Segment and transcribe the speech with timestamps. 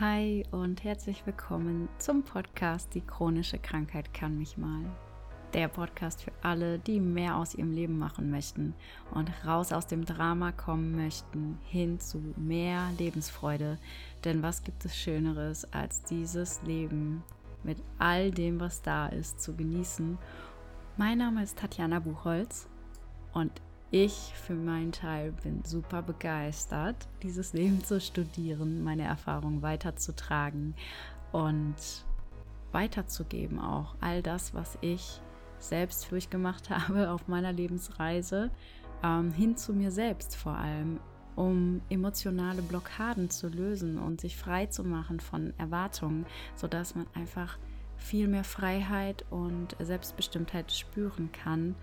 [0.00, 4.84] Hi und herzlich willkommen zum Podcast Die chronische Krankheit kann mich mal.
[5.52, 8.74] Der Podcast für alle, die mehr aus ihrem Leben machen möchten
[9.12, 13.78] und raus aus dem Drama kommen möchten, hin zu mehr Lebensfreude.
[14.24, 17.22] Denn was gibt es Schöneres, als dieses Leben
[17.62, 20.18] mit all dem, was da ist, zu genießen?
[20.96, 22.66] Mein Name ist Tatjana Buchholz
[23.32, 23.52] und
[23.94, 30.74] ich für meinen Teil bin super begeistert, dieses Leben zu studieren, meine Erfahrungen weiterzutragen
[31.30, 31.76] und
[32.72, 35.20] weiterzugeben auch all das, was ich
[35.60, 38.50] selbst durchgemacht habe auf meiner Lebensreise,
[39.04, 40.98] ähm, hin zu mir selbst vor allem,
[41.36, 46.26] um emotionale Blockaden zu lösen und sich frei zu machen von Erwartungen,
[46.56, 47.58] sodass man einfach
[47.96, 51.76] viel mehr Freiheit und Selbstbestimmtheit spüren kann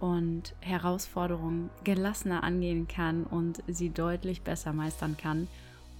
[0.00, 5.46] und Herausforderungen gelassener angehen kann und sie deutlich besser meistern kann.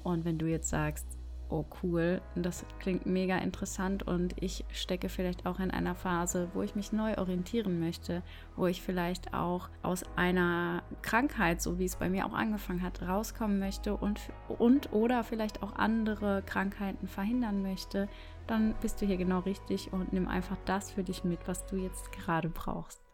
[0.02, 1.06] Und wenn du jetzt sagst,
[1.50, 6.62] oh cool, das klingt mega interessant und ich stecke vielleicht auch in einer Phase, wo
[6.62, 8.23] ich mich neu orientieren möchte,
[8.56, 13.02] wo ich vielleicht auch aus einer Krankheit, so wie es bei mir auch angefangen hat,
[13.02, 18.09] rauskommen möchte und, und oder vielleicht auch andere Krankheiten verhindern möchte,
[18.46, 21.76] dann bist du hier genau richtig und nimm einfach das für dich mit, was du
[21.76, 23.09] jetzt gerade brauchst.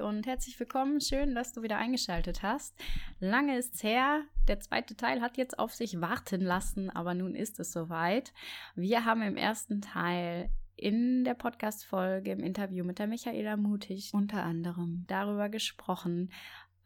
[0.00, 1.00] Und herzlich willkommen.
[1.00, 2.74] Schön, dass du wieder eingeschaltet hast.
[3.18, 4.22] Lange ist's her.
[4.48, 8.32] Der zweite Teil hat jetzt auf sich warten lassen, aber nun ist es soweit.
[8.74, 14.42] Wir haben im ersten Teil in der Podcast-Folge im Interview mit der Michaela Mutig unter
[14.42, 16.32] anderem darüber gesprochen,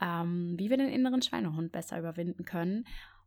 [0.01, 2.85] ähm, wie wir den inneren Schweinehund besser überwinden können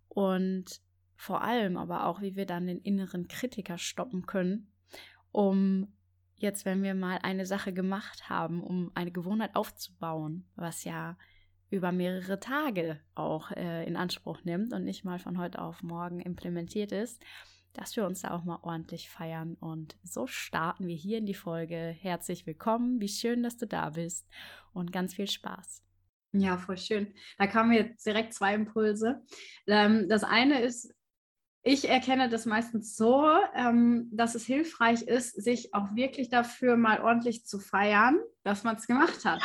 [0.09, 0.81] und
[1.15, 4.71] vor allem aber auch, wie wir dann den inneren Kritiker stoppen können,
[5.31, 5.87] um
[6.37, 11.17] jetzt, wenn wir mal eine Sache gemacht haben, um eine Gewohnheit aufzubauen, was ja
[11.69, 16.21] über mehrere Tage auch äh, in Anspruch nimmt und nicht mal von heute auf morgen
[16.21, 17.21] implementiert ist,
[17.73, 19.55] dass wir uns da auch mal ordentlich feiern.
[19.55, 21.95] Und so starten wir hier in die Folge.
[21.99, 24.27] Herzlich willkommen, wie schön, dass du da bist
[24.73, 25.83] und ganz viel Spaß.
[26.33, 27.13] Ja, voll schön.
[27.37, 29.21] Da kamen jetzt direkt zwei Impulse.
[29.65, 30.93] Ähm, das eine ist,
[31.63, 33.25] ich erkenne das meistens so,
[33.55, 38.77] ähm, dass es hilfreich ist, sich auch wirklich dafür mal ordentlich zu feiern, dass man
[38.77, 39.41] es gemacht hat.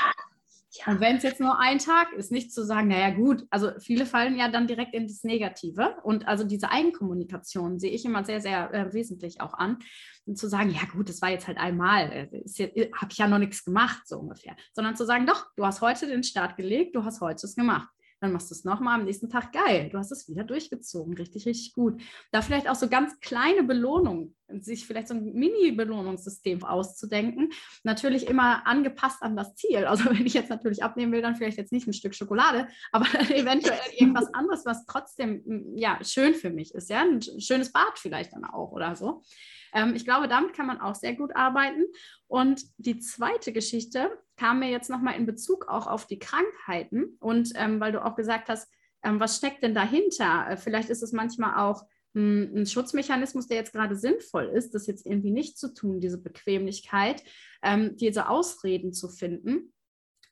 [0.75, 0.93] Ja.
[0.93, 4.07] Und wenn es jetzt nur ein Tag ist, nicht zu sagen, naja gut, also viele
[4.07, 5.97] fallen ja dann direkt in das Negative.
[6.03, 9.79] Und also diese Eigenkommunikation sehe ich immer sehr, sehr äh, wesentlich auch an.
[10.25, 13.39] Und zu sagen, ja gut, das war jetzt halt einmal, äh, habe ich ja noch
[13.39, 14.57] nichts gemacht, so ungefähr.
[14.73, 17.91] Sondern zu sagen, doch, du hast heute den Start gelegt, du hast heute es gemacht
[18.23, 19.89] dann machst du es nochmal am nächsten Tag geil.
[19.91, 22.01] Du hast es wieder durchgezogen, richtig, richtig gut.
[22.31, 27.51] Da vielleicht auch so ganz kleine Belohnungen, sich vielleicht so ein Mini-Belohnungssystem auszudenken.
[27.83, 29.87] Natürlich immer angepasst an das Ziel.
[29.87, 33.07] Also wenn ich jetzt natürlich abnehmen will, dann vielleicht jetzt nicht ein Stück Schokolade, aber
[33.31, 36.91] eventuell irgendwas anderes, was trotzdem ja schön für mich ist.
[36.91, 39.25] Ja, ein schönes Bad vielleicht dann auch oder so.
[39.73, 41.85] Ähm, ich glaube, damit kann man auch sehr gut arbeiten.
[42.27, 47.53] Und die zweite Geschichte kam mir jetzt nochmal in Bezug auch auf die Krankheiten und
[47.55, 48.73] ähm, weil du auch gesagt hast,
[49.03, 50.47] ähm, was steckt denn dahinter?
[50.51, 51.85] Äh, vielleicht ist es manchmal auch
[52.15, 56.21] hm, ein Schutzmechanismus, der jetzt gerade sinnvoll ist, das jetzt irgendwie nicht zu tun, diese
[56.21, 57.23] Bequemlichkeit,
[57.63, 59.73] ähm, diese Ausreden zu finden,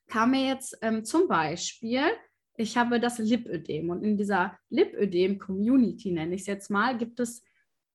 [0.09, 2.03] kam mir jetzt ähm, zum Beispiel,
[2.57, 7.43] ich habe das Lipödem und in dieser Lipödem-Community, nenne ich es jetzt mal, gibt es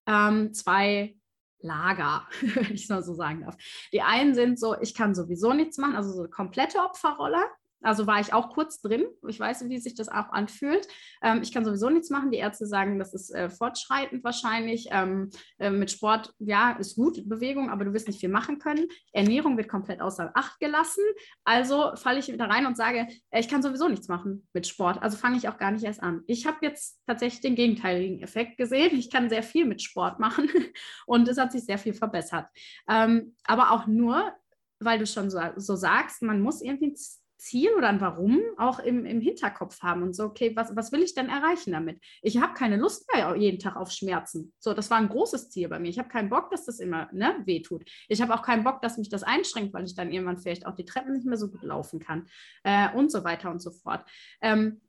[0.08, 1.16] ähm, zwei
[1.60, 3.56] Lager, wenn ich es mal so sagen darf.
[3.94, 7.44] Die einen sind so, ich kann sowieso nichts machen, also so komplette Opferrolle.
[7.82, 9.06] Also war ich auch kurz drin.
[9.28, 10.88] Ich weiß, wie sich das auch anfühlt.
[11.22, 12.32] Ähm, ich kann sowieso nichts machen.
[12.32, 14.88] Die Ärzte sagen, das ist äh, fortschreitend wahrscheinlich.
[14.92, 18.88] Ähm, äh, mit Sport, ja, ist gut, Bewegung, aber du wirst nicht viel machen können.
[19.12, 21.04] Ernährung wird komplett außer Acht gelassen.
[21.44, 25.02] Also falle ich wieder rein und sage, äh, ich kann sowieso nichts machen mit Sport.
[25.02, 26.24] Also fange ich auch gar nicht erst an.
[26.28, 28.98] Ich habe jetzt tatsächlich den gegenteiligen Effekt gesehen.
[28.98, 30.50] Ich kann sehr viel mit Sport machen
[31.06, 32.48] und es hat sich sehr viel verbessert.
[32.90, 34.34] Ähm, aber auch nur,
[34.80, 36.94] weil du schon so, so sagst, man muss irgendwie
[37.38, 41.04] Ziel oder ein Warum auch im, im Hinterkopf haben und so, okay, was, was will
[41.04, 42.00] ich denn erreichen damit?
[42.22, 44.54] Ich habe keine Lust mehr jeden Tag auf Schmerzen.
[44.60, 45.90] So, das war ein großes Ziel bei mir.
[45.90, 47.84] Ich habe keinen Bock, dass das immer ne, wehtut.
[48.08, 50.76] Ich habe auch keinen Bock, dass mich das einschränkt, weil ich dann irgendwann vielleicht auch
[50.76, 52.28] die Treppen nicht mehr so gut laufen kann
[52.64, 54.06] äh, und so weiter und so fort.
[54.42, 54.82] Ähm,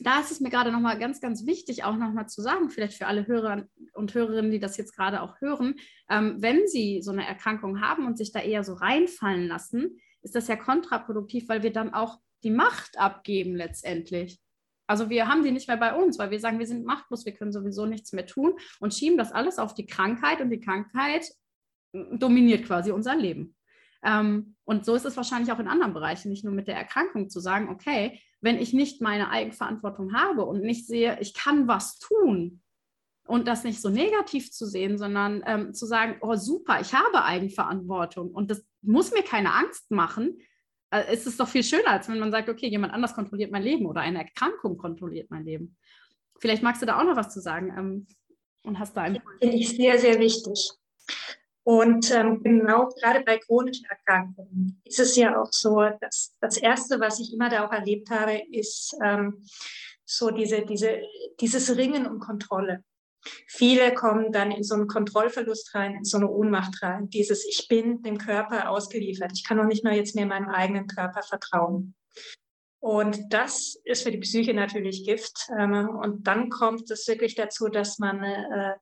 [0.00, 3.06] da ist es mir gerade nochmal ganz, ganz wichtig, auch nochmal zu sagen, vielleicht für
[3.06, 5.74] alle Hörer und Hörerinnen, die das jetzt gerade auch hören,
[6.08, 10.34] ähm, wenn sie so eine Erkrankung haben und sich da eher so reinfallen lassen, ist
[10.34, 14.40] das ja kontraproduktiv, weil wir dann auch die Macht abgeben letztendlich.
[14.86, 17.34] Also wir haben die nicht mehr bei uns, weil wir sagen, wir sind machtlos, wir
[17.34, 21.26] können sowieso nichts mehr tun und schieben das alles auf die Krankheit und die Krankheit
[21.92, 23.54] dominiert quasi unser Leben.
[24.02, 27.28] Ähm, und so ist es wahrscheinlich auch in anderen Bereichen, nicht nur mit der Erkrankung
[27.28, 31.98] zu sagen, okay, wenn ich nicht meine Eigenverantwortung habe und nicht sehe, ich kann was
[31.98, 32.62] tun
[33.26, 37.24] und das nicht so negativ zu sehen, sondern ähm, zu sagen, oh super, ich habe
[37.24, 40.38] Eigenverantwortung und das muss mir keine Angst machen,
[40.90, 43.62] äh, ist es doch viel schöner, als wenn man sagt, okay, jemand anders kontrolliert mein
[43.62, 45.76] Leben oder eine Erkrankung kontrolliert mein Leben.
[46.38, 48.06] Vielleicht magst du da auch noch was zu sagen ähm,
[48.64, 49.20] und hast da einen.
[49.40, 50.70] Finde ich sehr, sehr wichtig.
[51.64, 56.98] Und ähm, genau gerade bei chronischen Erkrankungen ist es ja auch so, dass das Erste,
[56.98, 59.44] was ich immer da auch erlebt habe, ist ähm,
[60.06, 61.02] so diese, diese,
[61.40, 62.84] dieses Ringen um Kontrolle.
[63.46, 67.08] Viele kommen dann in so einen Kontrollverlust rein, in so eine Ohnmacht rein.
[67.10, 69.32] Dieses Ich bin dem Körper ausgeliefert.
[69.34, 71.94] Ich kann noch nicht mal jetzt mehr meinem eigenen Körper vertrauen.
[72.80, 75.48] Und das ist für die Psyche natürlich Gift.
[75.58, 78.74] Ähm, und dann kommt es wirklich dazu, dass man äh,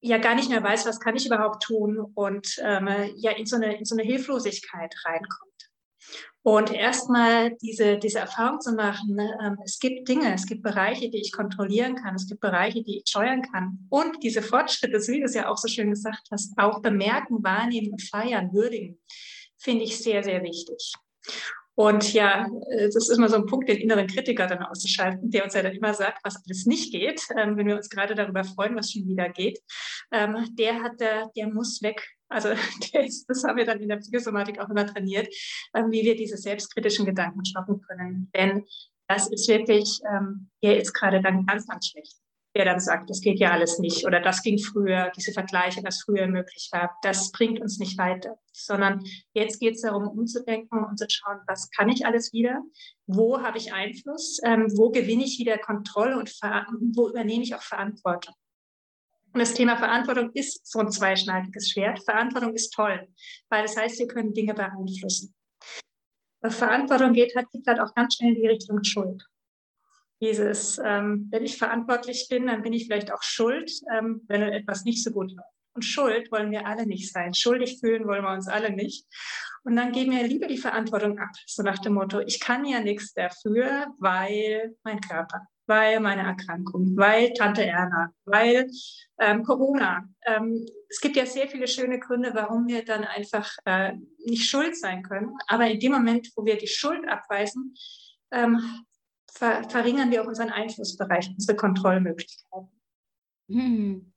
[0.00, 3.56] ja gar nicht mehr weiß, was kann ich überhaupt tun und ähm, ja in so,
[3.56, 5.67] eine, in so eine Hilflosigkeit reinkommt.
[6.42, 11.10] Und erstmal diese, diese Erfahrung zu machen, ne, ähm, es gibt Dinge, es gibt Bereiche,
[11.10, 13.86] die ich kontrollieren kann, es gibt Bereiche, die ich steuern kann.
[13.90, 17.98] Und diese Fortschritte, wie du es ja auch so schön gesagt hast, auch bemerken, wahrnehmen
[17.98, 18.98] feiern, würdigen,
[19.58, 20.94] finde ich sehr, sehr wichtig.
[21.74, 25.44] Und ja, äh, das ist immer so ein Punkt, den inneren Kritiker dann auszuschalten, der
[25.44, 28.42] uns ja dann immer sagt, was alles nicht geht, ähm, wenn wir uns gerade darüber
[28.42, 29.60] freuen, was schon wieder geht.
[30.10, 32.17] Ähm, der hat, der, der muss weg.
[32.28, 32.50] Also
[32.92, 35.28] ist, das haben wir dann in der Psychosomatik auch immer trainiert,
[35.74, 38.30] ähm, wie wir diese selbstkritischen Gedanken stoppen können.
[38.34, 38.64] Denn
[39.08, 42.16] das ist wirklich, ähm, hier ist gerade dann ganz, ganz schlecht
[42.54, 46.02] der dann sagt, das geht ja alles nicht oder das ging früher, diese Vergleiche, was
[46.02, 50.98] früher möglich war, das bringt uns nicht weiter, sondern jetzt geht es darum, umzudenken und
[50.98, 52.60] zu schauen, was kann ich alles wieder,
[53.06, 56.30] wo habe ich Einfluss, ähm, wo gewinne ich wieder Kontrolle und
[56.96, 58.34] wo übernehme ich auch Verantwortung.
[59.38, 62.02] Und das Thema Verantwortung ist so ein zweischneidiges Schwert.
[62.04, 63.06] Verantwortung ist toll,
[63.48, 65.32] weil das heißt, wir können Dinge beeinflussen.
[66.42, 69.24] Verantwortung geht halt, geht halt auch ganz schnell in die Richtung Schuld
[70.20, 74.82] dieses, ähm, wenn ich verantwortlich bin, dann bin ich vielleicht auch schuld, ähm, wenn etwas
[74.82, 75.48] nicht so gut läuft.
[75.74, 77.32] Und Schuld wollen wir alle nicht sein.
[77.32, 79.06] Schuldig fühlen wollen wir uns alle nicht.
[79.62, 82.80] Und dann geben wir lieber die Verantwortung ab, so nach dem Motto, ich kann ja
[82.80, 88.68] nichts dafür, weil mein Körper, weil meine Erkrankung, weil Tante Erna, weil
[89.20, 90.08] ähm, Corona.
[90.26, 93.92] Ähm, es gibt ja sehr viele schöne Gründe, warum wir dann einfach äh,
[94.24, 95.36] nicht schuld sein können.
[95.46, 97.74] Aber in dem Moment, wo wir die Schuld abweisen,
[98.32, 98.58] ähm,
[99.30, 102.80] ver verringern wir auch unseren Einflussbereich, unsere Kontrollmöglichkeiten.
[103.50, 104.12] Hm.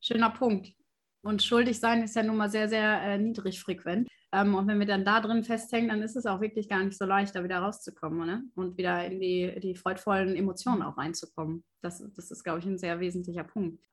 [0.00, 0.72] Schöner Punkt.
[1.22, 4.08] Und schuldig sein ist ja nun mal sehr, sehr äh, niedrig frequent.
[4.32, 6.96] Ähm, und wenn wir dann da drin festhängen, dann ist es auch wirklich gar nicht
[6.96, 8.44] so leicht, da wieder rauszukommen ne?
[8.54, 11.64] und wieder in die, die freudvollen Emotionen auch reinzukommen.
[11.82, 13.84] Das, das ist, glaube ich, ein sehr wesentlicher Punkt.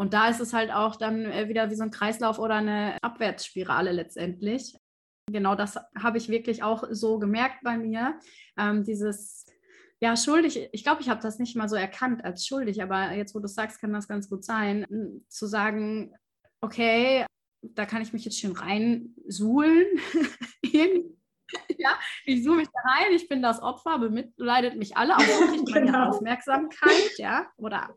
[0.00, 2.96] Und da ist es halt auch dann äh, wieder wie so ein Kreislauf oder eine
[3.02, 4.76] Abwärtsspirale letztendlich.
[5.30, 8.18] Genau das habe ich wirklich auch so gemerkt bei mir.
[8.56, 9.44] Ähm, dieses
[10.00, 13.34] ja, schuldig, ich glaube, ich habe das nicht mal so erkannt als schuldig, aber jetzt,
[13.34, 14.86] wo du sagst, kann das ganz gut sein,
[15.28, 16.14] zu sagen,
[16.60, 17.26] okay,
[17.62, 19.86] da kann ich mich jetzt schön reinsuhlen.
[21.76, 25.62] ja, ich suche mich da rein, ich bin das Opfer, bemitleidet mich alle, auch wirklich
[25.74, 26.08] meine genau.
[26.10, 27.94] Aufmerksamkeit, ja, oder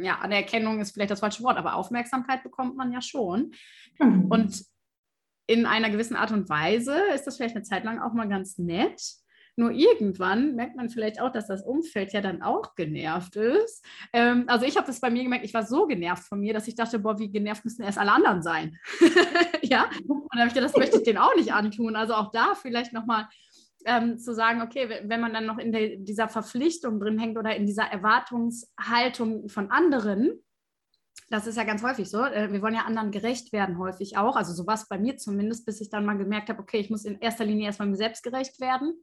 [0.00, 3.52] ja, Anerkennung ist vielleicht das falsche Wort, aber Aufmerksamkeit bekommt man ja schon.
[3.98, 4.26] Mhm.
[4.30, 4.64] Und
[5.46, 8.58] in einer gewissen Art und Weise ist das vielleicht eine Zeit lang auch mal ganz
[8.58, 9.02] nett.
[9.56, 13.84] Nur irgendwann merkt man vielleicht auch, dass das Umfeld ja dann auch genervt ist.
[14.12, 16.68] Ähm, also ich habe das bei mir gemerkt, ich war so genervt von mir, dass
[16.68, 18.78] ich dachte, boah, wie genervt müssen erst alle anderen sein.
[19.62, 21.96] ja, und dann habe ich gedacht, das möchte ich denen auch nicht antun.
[21.96, 23.28] Also auch da vielleicht nochmal
[23.84, 27.54] ähm, zu sagen, okay, wenn man dann noch in der, dieser Verpflichtung drin hängt oder
[27.54, 30.42] in dieser Erwartungshaltung von anderen,
[31.28, 32.24] das ist ja ganz häufig so.
[32.24, 34.36] Äh, wir wollen ja anderen gerecht werden, häufig auch.
[34.36, 36.88] Also so war es bei mir zumindest, bis ich dann mal gemerkt habe, okay, ich
[36.88, 38.94] muss in erster Linie erstmal mir selbst gerecht werden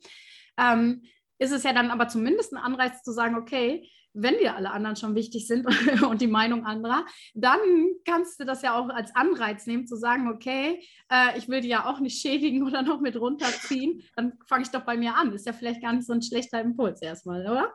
[0.60, 1.04] ähm,
[1.40, 4.96] ist es ja dann aber zumindest ein Anreiz zu sagen, okay, wenn dir alle anderen
[4.96, 5.66] schon wichtig sind
[6.10, 7.60] und die Meinung anderer, dann
[8.06, 11.70] kannst du das ja auch als Anreiz nehmen, zu sagen, okay, äh, ich will die
[11.70, 15.34] ja auch nicht schädigen oder noch mit runterziehen, dann fange ich doch bei mir an.
[15.34, 17.74] Ist ja vielleicht gar nicht so ein schlechter Impuls erstmal, oder?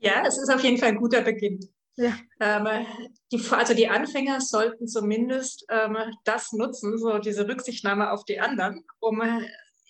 [0.00, 1.60] ja, es ist auf jeden Fall ein guter Beginn.
[1.96, 2.16] Ja.
[2.40, 2.86] Ähm,
[3.30, 8.84] die, also die Anfänger sollten zumindest ähm, das nutzen, so diese Rücksichtnahme auf die anderen,
[8.98, 9.22] um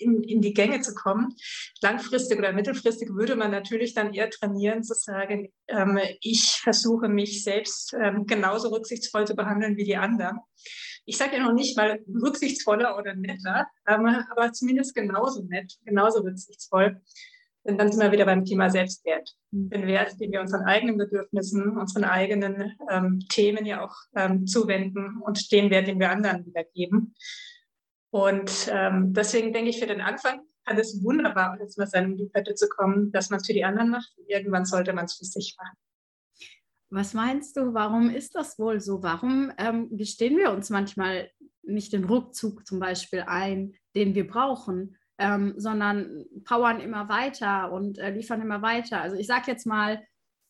[0.04, 1.34] in, in die Gänge zu kommen.
[1.82, 7.42] Langfristig oder mittelfristig würde man natürlich dann eher trainieren, zu sagen, ähm, ich versuche mich
[7.42, 10.38] selbst ähm, genauso rücksichtsvoll zu behandeln wie die anderen.
[11.06, 16.20] ich sage ja noch nicht mal rücksichtsvoller oder netter, ähm, aber zumindest genauso nett, genauso
[16.20, 17.00] rücksichtsvoll.
[17.66, 19.30] Denn dann sind wir wieder beim Thema Selbstwert.
[19.50, 19.70] Mhm.
[19.70, 25.20] Den Wert, den wir unseren eigenen Bedürfnissen, unseren eigenen ähm, Themen ja auch ähm, zuwenden
[25.22, 27.14] und den Wert, den wir anderen wiedergeben.
[28.14, 32.54] Und ähm, deswegen denke ich, für den Anfang kann es wunderbar, jetzt mal seinem Liebhütte
[32.54, 34.14] zu kommen, dass man es für die anderen macht.
[34.28, 35.76] Irgendwann sollte man es für sich machen.
[36.90, 39.02] Was meinst du, warum ist das wohl so?
[39.02, 41.28] Warum ähm, gestehen wir uns manchmal
[41.64, 47.98] nicht den Rückzug zum Beispiel ein, den wir brauchen, ähm, sondern powern immer weiter und
[47.98, 49.00] äh, liefern immer weiter?
[49.00, 50.00] Also ich sage jetzt mal,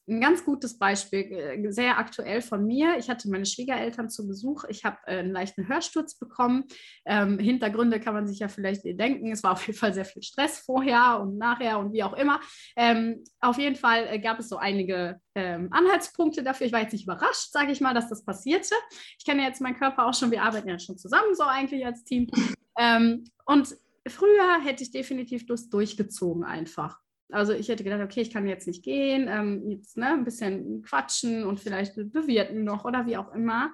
[0.06, 2.98] ein ganz gutes Beispiel, äh, sehr aktuell von mir.
[2.98, 4.64] Ich hatte meine Schwiegereltern zu Besuch.
[4.68, 6.64] Ich habe äh, einen leichten Hörsturz bekommen.
[7.06, 9.32] Ähm, Hintergründe kann man sich ja vielleicht denken.
[9.32, 12.40] Es war auf jeden Fall sehr viel Stress vorher und nachher und wie auch immer.
[12.76, 16.66] Ähm, auf jeden Fall äh, gab es so einige ähm, Anhaltspunkte dafür.
[16.66, 18.74] Ich war jetzt nicht überrascht, sage ich mal, dass das passierte.
[19.18, 20.30] Ich kenne jetzt meinen Körper auch schon.
[20.30, 22.30] Wir arbeiten ja schon zusammen so eigentlich als Team.
[22.78, 23.74] Ähm, und
[24.06, 27.03] früher hätte ich definitiv das durchgezogen einfach.
[27.30, 30.82] Also ich hätte gedacht, okay, ich kann jetzt nicht gehen, ähm, jetzt ne, ein bisschen
[30.82, 33.72] quatschen und vielleicht bewirten noch oder wie auch immer.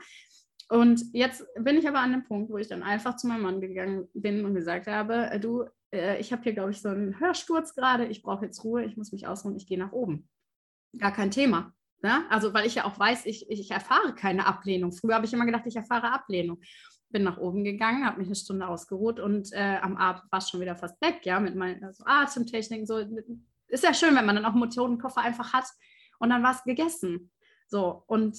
[0.69, 3.61] Und jetzt bin ich aber an dem Punkt, wo ich dann einfach zu meinem Mann
[3.61, 7.19] gegangen bin und gesagt habe, äh, du, äh, ich habe hier, glaube ich, so einen
[7.19, 10.29] Hörsturz gerade, ich brauche jetzt Ruhe, ich muss mich ausruhen, ich gehe nach oben.
[10.97, 11.75] Gar kein Thema.
[12.03, 12.25] Ne?
[12.31, 14.93] Also weil ich ja auch weiß, ich, ich erfahre keine Ablehnung.
[14.93, 16.61] Früher habe ich immer gedacht, ich erfahre Ablehnung
[17.11, 20.49] bin nach oben gegangen, habe mich eine Stunde ausgeruht und äh, am Abend war es
[20.49, 22.87] schon wieder fast weg, ja, mit meinen also Atemtechniken.
[22.87, 22.99] So.
[23.69, 25.67] Ist ja schön, wenn man dann auch einen Methodenkoffer einfach hat
[26.19, 27.31] und dann war es gegessen.
[27.67, 28.39] So, und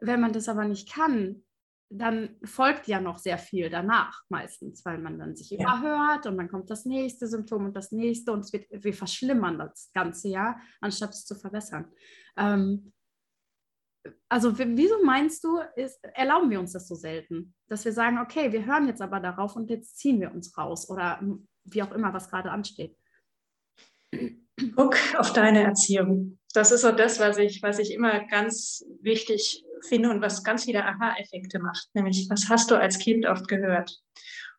[0.00, 1.42] wenn man das aber nicht kann,
[1.90, 5.58] dann folgt ja noch sehr viel danach meistens, weil man dann sich ja.
[5.58, 9.58] überhört und dann kommt das nächste Symptom und das nächste und es wird, wir verschlimmern
[9.58, 11.90] das ganze Jahr, anstatt es zu verbessern.
[12.36, 12.92] Ähm,
[14.28, 18.52] also wieso meinst du, ist, erlauben wir uns das so selten, dass wir sagen, okay,
[18.52, 21.20] wir hören jetzt aber darauf und jetzt ziehen wir uns raus oder
[21.64, 22.96] wie auch immer, was gerade ansteht?
[24.76, 26.38] Guck auf deine Erziehung.
[26.54, 30.64] Das ist so das, was ich, was ich immer ganz wichtig finde und was ganz
[30.64, 31.88] viele Aha-Effekte macht.
[31.94, 34.00] Nämlich, was hast du als Kind oft gehört?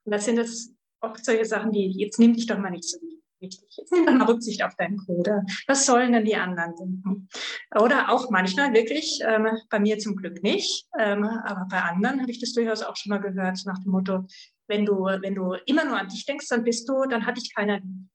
[0.04, 3.02] Und das sind jetzt oft solche Sachen, die, jetzt nimm dich doch mal nicht so
[3.02, 3.70] wichtig wichtig.
[3.78, 5.44] Jetzt nimm doch mal Rücksicht auf deinen Bruder.
[5.68, 7.30] Was sollen denn die anderen denken?
[7.76, 12.32] Oder auch manchmal wirklich, ähm, bei mir zum Glück nicht, ähm, aber bei anderen habe
[12.32, 14.26] ich das durchaus auch schon mal gehört, nach dem Motto,
[14.68, 17.54] wenn du, wenn du immer nur an dich denkst, dann bist du, dann hat dich
[17.54, 18.08] keiner lieb.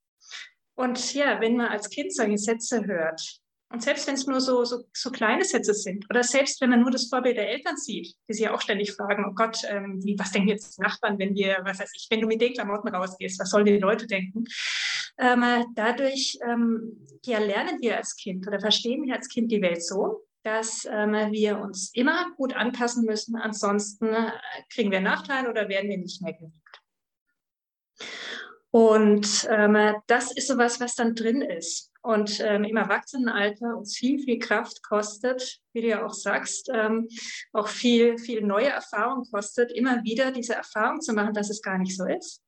[0.77, 3.41] Und ja, wenn man als Kind solche Sätze hört,
[3.71, 6.81] und selbst wenn es nur so, so, so kleine Sätze sind oder selbst wenn man
[6.81, 10.01] nur das Vorbild der Eltern sieht, die sich ja auch ständig fragen, oh Gott, ähm,
[10.05, 12.53] wie, was denken jetzt die Nachbarn, wenn wir, was weiß ich, wenn du mit den
[12.53, 14.45] Klamotten rausgehst, was sollen die Leute denken?
[15.19, 15.43] Ähm,
[15.75, 20.25] dadurch ähm, ja, lernen wir als Kind oder verstehen wir als Kind die Welt so,
[20.45, 24.31] dass ähm, wir uns immer gut anpassen müssen, ansonsten äh,
[24.73, 26.55] kriegen wir Nachteile oder werden wir nicht mehr geliebt.
[28.71, 34.19] Und ähm, das ist sowas, was dann drin ist und ähm, im Erwachsenenalter uns viel,
[34.19, 37.09] viel Kraft kostet, wie du ja auch sagst, ähm,
[37.55, 41.79] auch viel, viel neue Erfahrung kostet, immer wieder diese Erfahrung zu machen, dass es gar
[41.79, 42.43] nicht so ist.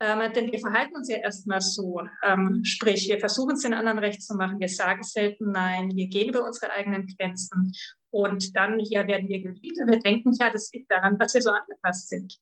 [0.00, 3.98] Ähm, denn wir verhalten uns ja erstmal so, ähm, sprich, wir versuchen es den anderen
[3.98, 7.72] recht zu machen, wir sagen selten Nein, wir gehen über unsere eigenen Grenzen
[8.10, 11.42] und dann hier werden wir geliebt und wir denken, ja, das liegt daran, dass wir
[11.42, 12.38] so angepasst sind.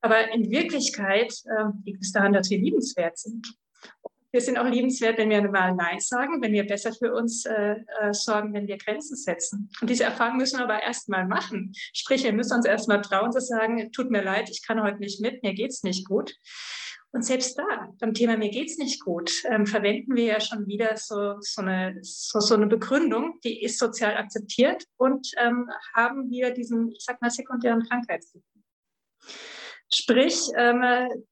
[0.00, 3.46] Aber in Wirklichkeit äh, liegt es daran, dass wir liebenswert sind.
[4.32, 7.76] Wir sind auch liebenswert, wenn wir mal Nein sagen, wenn wir besser für uns äh,
[8.00, 9.70] äh, sorgen, wenn wir Grenzen setzen.
[9.80, 11.72] Und diese Erfahrung müssen wir aber erst mal machen.
[11.92, 14.98] Sprich, wir müssen uns erst mal trauen zu sagen, tut mir leid, ich kann heute
[14.98, 16.34] nicht mit, mir geht's nicht gut.
[17.12, 20.98] Und selbst da, beim Thema mir geht's nicht gut, ähm, verwenden wir ja schon wieder
[20.98, 26.50] so, so, eine, so, so eine Begründung, die ist sozial akzeptiert und ähm, haben wir
[26.50, 28.62] diesen, ich sag mal, sekundären Krankheitsgefühl.
[29.92, 30.82] Sprich, ähm,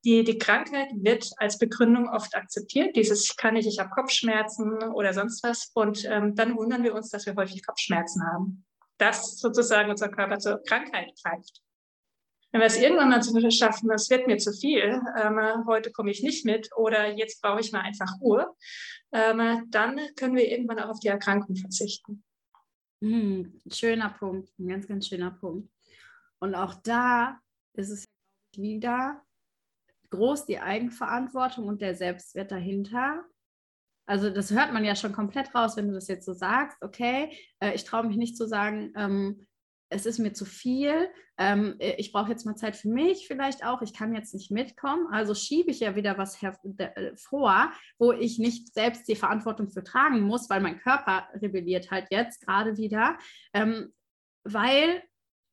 [0.04, 2.94] die, die Krankheit wird als Begründung oft akzeptiert.
[2.94, 5.70] Dieses ich kann nicht, ich habe Kopfschmerzen oder sonst was.
[5.74, 8.64] Und ähm, dann wundern wir uns, dass wir häufig Kopfschmerzen haben.
[8.98, 11.60] Das sozusagen unser Körper zur Krankheit greift.
[12.52, 16.12] Wenn wir es irgendwann mal zu schaffen, das wird mir zu viel, ähm, heute komme
[16.12, 18.46] ich nicht mit oder jetzt brauche ich mal einfach Ruhe,
[19.10, 22.24] dann können wir irgendwann auch auf die Erkrankung verzichten.
[23.00, 25.68] Hm, schöner Punkt, ein ganz, ganz schöner Punkt.
[26.40, 27.38] Und auch da
[27.74, 28.03] ist es
[28.58, 29.22] wieder
[30.10, 33.24] groß die Eigenverantwortung und der Selbstwert dahinter.
[34.06, 37.36] Also das hört man ja schon komplett raus, wenn du das jetzt so sagst, okay,
[37.60, 39.46] äh, ich traue mich nicht zu sagen, ähm,
[39.88, 41.08] es ist mir zu viel,
[41.38, 44.50] ähm, äh, ich brauche jetzt mal Zeit für mich vielleicht auch, ich kann jetzt nicht
[44.50, 45.06] mitkommen.
[45.10, 49.84] Also schiebe ich ja wieder was äh, vor, wo ich nicht selbst die Verantwortung für
[49.84, 53.18] tragen muss, weil mein Körper rebelliert halt jetzt gerade wieder,
[53.52, 53.92] ähm,
[54.44, 55.02] weil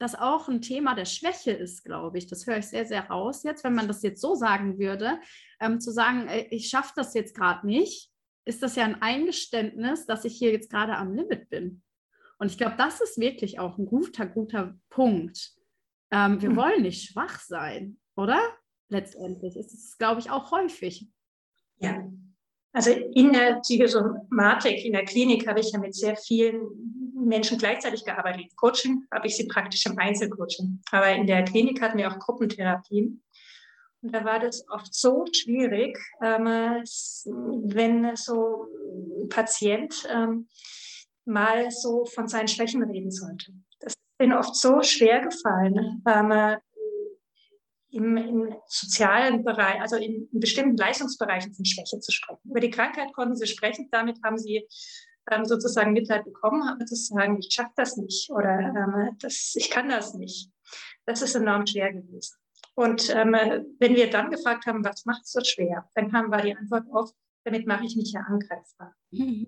[0.02, 2.28] das auch ein Thema der Schwäche ist, glaube ich.
[2.28, 5.20] Das höre ich sehr, sehr raus jetzt, wenn man das jetzt so sagen würde,
[5.60, 8.12] ähm, zu sagen, äh, ich schaffe das jetzt gerade nicht,
[8.46, 11.84] ist das ja ein Eingeständnis, dass ich hier jetzt gerade am Limit bin.
[12.40, 15.52] Und ich glaube, das ist wirklich auch ein guter, guter Punkt.
[16.10, 16.56] Ähm, wir hm.
[16.56, 18.42] wollen nicht schwach sein, oder?
[18.90, 21.08] Letztendlich ist es, glaube ich, auch häufig.
[21.78, 22.04] Ja,
[22.74, 28.06] also in der Psychosomatik, in der Klinik habe ich ja mit sehr vielen Menschen gleichzeitig
[28.06, 28.56] gearbeitet.
[28.56, 30.82] Coaching habe ich sie praktisch im Einzelcoaching.
[30.92, 33.24] Aber in der Klinik hatten wir auch Gruppentherapien.
[34.02, 38.68] Und da war das oft so schwierig, ähm, wenn so
[39.22, 40.48] ein Patient ähm,
[41.26, 43.54] mal so von seinen Schwächen reden sollte.
[43.80, 46.58] Das ist ihnen oft so schwer gefallen, ähm,
[47.92, 52.40] im, im sozialen Bereich, also in, in, bestimmten Leistungsbereichen von Schwäche zu sprechen.
[52.50, 54.66] Über die Krankheit konnten sie sprechen, damit haben sie
[55.30, 59.70] ähm, sozusagen Mitleid bekommen, aber zu sagen, ich schaffe das nicht oder ähm, das, ich
[59.70, 60.52] kann das nicht,
[61.06, 62.38] das ist enorm schwer gewesen.
[62.76, 63.34] Und ähm,
[63.80, 66.86] wenn wir dann gefragt haben, was macht es so schwer, dann kam war die Antwort
[66.92, 68.96] oft, damit mache ich mich ja angreifbar.
[69.12, 69.46] Mhm.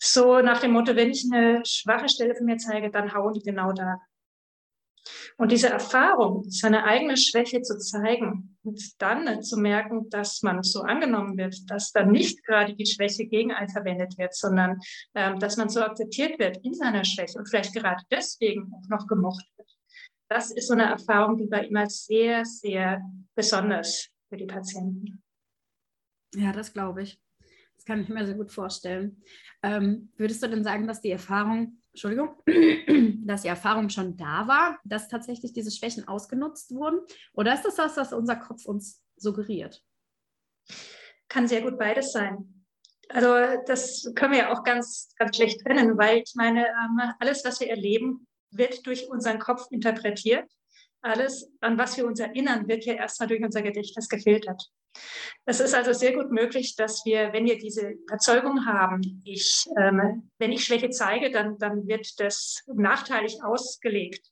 [0.00, 3.42] So nach dem Motto, wenn ich eine schwache Stelle von mir zeige, dann hauen die
[3.42, 4.00] genau da.
[5.36, 10.82] Und diese Erfahrung, seine eigene Schwäche zu zeigen und dann zu merken, dass man so
[10.82, 14.78] angenommen wird, dass dann nicht gerade die Schwäche gegen einen verwendet wird, sondern
[15.14, 19.06] ähm, dass man so akzeptiert wird in seiner Schwäche und vielleicht gerade deswegen auch noch
[19.06, 19.68] gemocht wird.
[20.28, 23.00] Das ist so eine Erfahrung, die war immer sehr, sehr
[23.34, 25.22] besonders für die Patienten.
[26.34, 27.18] Ja, das glaube ich.
[27.76, 29.22] Das kann ich mir sehr gut vorstellen.
[29.62, 32.36] Ähm, würdest du denn sagen, dass die Erfahrung Entschuldigung,
[33.26, 37.00] dass die Erfahrung schon da war, dass tatsächlich diese Schwächen ausgenutzt wurden?
[37.32, 39.82] Oder ist das das, was unser Kopf uns suggeriert?
[41.28, 42.64] Kann sehr gut beides sein.
[43.08, 43.34] Also
[43.66, 47.58] das können wir ja auch ganz, ganz schlecht trennen, weil ich meine, ähm, alles, was
[47.58, 50.48] wir erleben, wird durch unseren Kopf interpretiert.
[51.00, 54.70] Alles, an was wir uns erinnern, wird ja erstmal durch unser Gedächtnis gefiltert.
[55.44, 60.30] Es ist also sehr gut möglich, dass wir, wenn wir diese Überzeugung haben, ich, ähm,
[60.38, 64.30] wenn ich Schwäche zeige, dann, dann wird das nachteilig ausgelegt,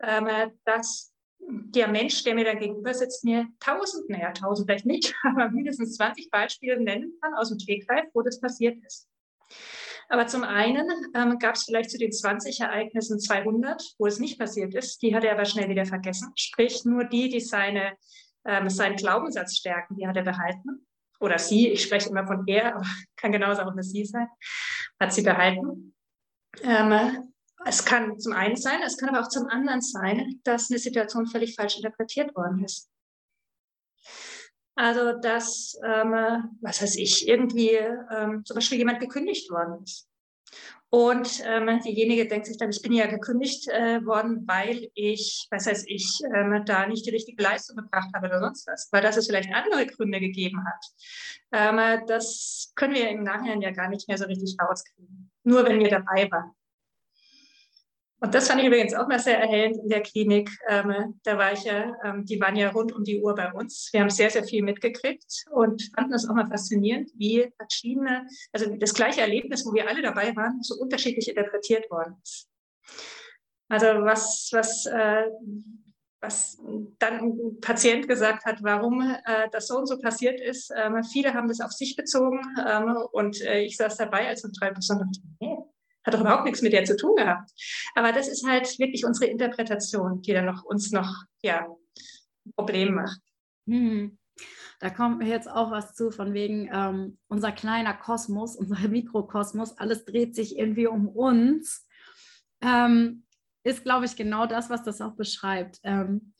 [0.00, 0.28] ähm,
[0.64, 5.50] dass der Mensch, der mir da gegenüber sitzt, mir tausend, naja, tausend vielleicht nicht, aber
[5.50, 9.08] mindestens 20 Beispiele nennen kann aus dem Stegreif, wo das passiert ist.
[10.10, 14.38] Aber zum einen ähm, gab es vielleicht zu den 20 Ereignissen 200, wo es nicht
[14.38, 15.02] passiert ist.
[15.02, 16.32] Die hat er aber schnell wieder vergessen.
[16.34, 17.92] Sprich, nur die, die seine
[18.48, 20.86] ähm, seinen Glaubenssatz stärken, die hat er behalten.
[21.20, 24.28] Oder sie, ich spreche immer von er, aber kann genauso auch eine sie sein,
[24.98, 25.94] hat sie behalten.
[26.62, 27.32] Ähm,
[27.66, 31.26] es kann zum einen sein, es kann aber auch zum anderen sein, dass eine Situation
[31.26, 32.88] völlig falsch interpretiert worden ist.
[34.76, 36.12] Also, dass, ähm,
[36.60, 40.08] was weiß ich, irgendwie ähm, zum Beispiel jemand gekündigt worden ist.
[40.90, 45.66] Und ähm, diejenige denkt sich dann, ich bin ja gekündigt äh, worden, weil ich, was
[45.66, 49.18] heißt ich, ähm, da nicht die richtige Leistung gebracht habe oder sonst was, weil das
[49.18, 50.84] es vielleicht andere Gründe gegeben hat.
[51.52, 55.30] Ähm, das können wir im Nachhinein ja gar nicht mehr so richtig rauskriegen.
[55.44, 56.52] Nur wenn wir dabei waren.
[58.20, 60.50] Und das fand ich übrigens auch mal sehr erhellend in der Klinik.
[60.68, 63.90] Ähm, da war ich ja, ähm, die waren ja rund um die Uhr bei uns.
[63.92, 68.74] Wir haben sehr, sehr viel mitgekriegt und fanden das auch mal faszinierend, wie verschiedene, also
[68.76, 72.48] das gleiche Erlebnis, wo wir alle dabei waren, so unterschiedlich interpretiert worden ist.
[73.68, 75.26] Also was, was, äh,
[76.20, 76.58] was
[76.98, 80.72] dann ein Patient gesagt hat, warum äh, das so und so passiert ist.
[80.74, 84.52] Ähm, viele haben das auf sich bezogen ähm, und äh, ich saß dabei als ein
[84.58, 85.56] Person und dachte, nee,
[86.04, 87.50] hat doch überhaupt nichts mit der zu tun gehabt.
[87.94, 91.66] Aber das ist halt wirklich unsere Interpretation, die dann noch uns noch ja,
[92.46, 93.20] ein Problem macht.
[93.66, 94.18] Hm.
[94.80, 99.76] Da kommt mir jetzt auch was zu, von wegen ähm, unser kleiner Kosmos, unser Mikrokosmos,
[99.78, 101.86] alles dreht sich irgendwie um uns.
[102.60, 103.24] Ähm,
[103.64, 105.80] ist, glaube ich, genau das, was das auch beschreibt.
[105.82, 106.32] Ähm,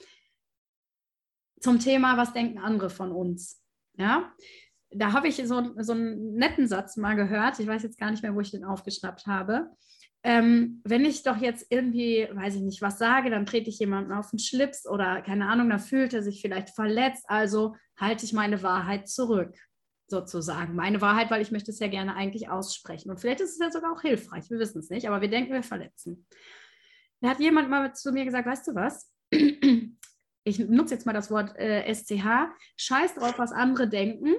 [1.61, 3.61] zum Thema, was denken andere von uns?
[3.97, 4.33] Ja,
[4.90, 7.59] da habe ich so, so einen netten Satz mal gehört.
[7.61, 9.68] Ich weiß jetzt gar nicht mehr, wo ich den aufgeschnappt habe.
[10.24, 14.12] Ähm, wenn ich doch jetzt irgendwie, weiß ich nicht, was sage, dann trete ich jemanden
[14.12, 17.24] auf den Schlips oder keine Ahnung, dann fühlt er sich vielleicht verletzt.
[17.29, 19.55] Also halte ich meine Wahrheit zurück,
[20.09, 20.74] sozusagen.
[20.74, 23.11] Meine Wahrheit, weil ich möchte es ja gerne eigentlich aussprechen.
[23.11, 25.53] Und vielleicht ist es ja sogar auch hilfreich, wir wissen es nicht, aber wir denken,
[25.53, 26.27] wir verletzen.
[27.20, 29.12] Da hat jemand mal zu mir gesagt, weißt du was?
[30.44, 32.48] Ich nutze jetzt mal das Wort äh, SCH.
[32.79, 34.35] Scheiß drauf, was andere denken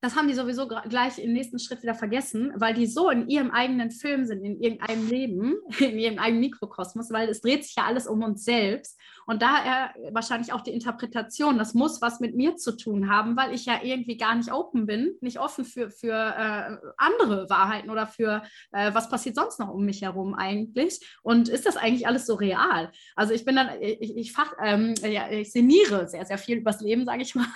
[0.00, 3.50] das haben die sowieso gleich im nächsten Schritt wieder vergessen, weil die so in ihrem
[3.50, 7.84] eigenen Film sind, in irgendeinem Leben, in ihrem eigenen Mikrokosmos, weil es dreht sich ja
[7.84, 8.98] alles um uns selbst.
[9.26, 13.52] Und daher wahrscheinlich auch die Interpretation, das muss was mit mir zu tun haben, weil
[13.52, 18.06] ich ja irgendwie gar nicht open bin, nicht offen für, für äh, andere Wahrheiten oder
[18.06, 21.00] für äh, was passiert sonst noch um mich herum eigentlich.
[21.22, 22.90] Und ist das eigentlich alles so real?
[23.16, 26.80] Also ich bin dann, ich, ich, fach, ähm, ja, ich sinniere sehr, sehr viel übers
[26.80, 27.46] Leben, sage ich mal.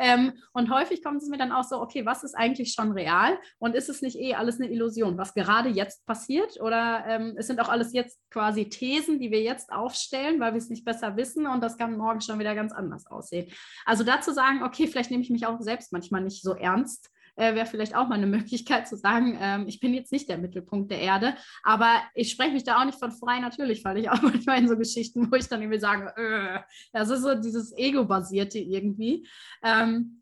[0.00, 3.38] Ähm, und häufig kommt es mir dann auch so, okay, was ist eigentlich schon real
[3.58, 6.60] und ist es nicht eh alles eine Illusion, was gerade jetzt passiert?
[6.60, 10.58] Oder ähm, es sind auch alles jetzt quasi Thesen, die wir jetzt aufstellen, weil wir
[10.58, 13.50] es nicht besser wissen und das kann morgen schon wieder ganz anders aussehen.
[13.84, 17.54] Also dazu sagen, okay, vielleicht nehme ich mich auch selbst manchmal nicht so ernst äh,
[17.54, 20.90] wäre vielleicht auch mal eine Möglichkeit zu sagen, ähm, ich bin jetzt nicht der Mittelpunkt
[20.90, 24.20] der Erde, aber ich spreche mich da auch nicht von frei, natürlich falle ich auch
[24.22, 26.60] manchmal in so Geschichten, wo ich dann irgendwie sage, äh,
[26.92, 29.26] das ist so dieses Ego-basierte irgendwie.
[29.62, 30.17] Ähm,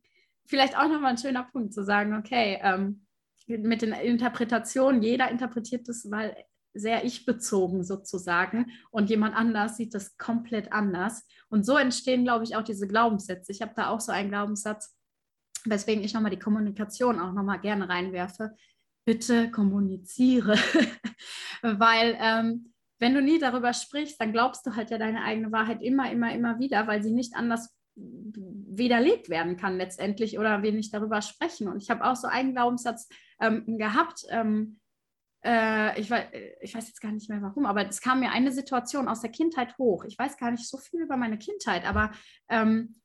[0.47, 3.07] vielleicht auch nochmal ein schöner Punkt zu sagen, okay, ähm,
[3.47, 6.37] mit den Interpretationen, jeder interpretiert das mal
[6.75, 11.27] sehr ich-bezogen sozusagen und jemand anders sieht das komplett anders.
[11.49, 13.53] Und so entstehen, glaube ich, auch diese Glaubenssätze.
[13.53, 14.95] Ich habe da auch so einen Glaubenssatz,
[15.65, 18.55] weswegen ich nochmal die Kommunikation auch nochmal gerne reinwerfe.
[19.05, 20.57] Bitte kommuniziere,
[21.63, 25.83] weil ähm, wenn du nie darüber sprichst, dann glaubst du halt ja deine eigene Wahrheit
[25.83, 30.93] immer, immer, immer wieder, weil sie nicht anders widerlegt werden kann letztendlich oder wir nicht
[30.93, 31.69] darüber sprechen.
[31.69, 33.09] Und ich habe auch so einen Glaubenssatz
[33.41, 34.79] ähm, gehabt, ähm,
[35.45, 36.27] äh, ich, weiß,
[36.61, 39.31] ich weiß jetzt gar nicht mehr warum, aber es kam mir eine Situation aus der
[39.31, 40.05] Kindheit hoch.
[40.05, 42.13] Ich weiß gar nicht so viel über meine Kindheit, aber
[42.49, 42.97] ähm,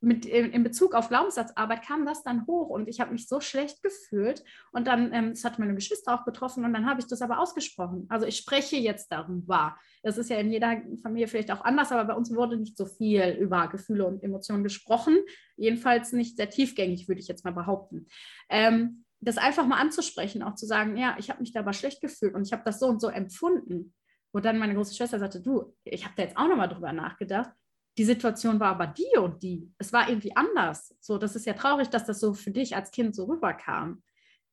[0.00, 3.82] mit, in Bezug auf Glaubenssatzarbeit kam das dann hoch und ich habe mich so schlecht
[3.82, 7.22] gefühlt und dann, ähm, das hat meine Geschwister auch betroffen und dann habe ich das
[7.22, 8.06] aber ausgesprochen.
[8.08, 9.76] Also ich spreche jetzt darüber.
[10.02, 12.86] Das ist ja in jeder Familie vielleicht auch anders, aber bei uns wurde nicht so
[12.86, 15.18] viel über Gefühle und Emotionen gesprochen.
[15.56, 18.06] Jedenfalls nicht sehr tiefgängig, würde ich jetzt mal behaupten.
[18.48, 22.00] Ähm, das einfach mal anzusprechen, auch zu sagen, ja, ich habe mich da aber schlecht
[22.00, 23.94] gefühlt und ich habe das so und so empfunden.
[24.32, 27.52] Wo dann meine große Schwester sagte, du, ich habe da jetzt auch nochmal drüber nachgedacht
[27.98, 29.70] die Situation war aber die und die.
[29.78, 30.94] Es war irgendwie anders.
[31.00, 34.02] So, das ist ja traurig, dass das so für dich als Kind so rüberkam.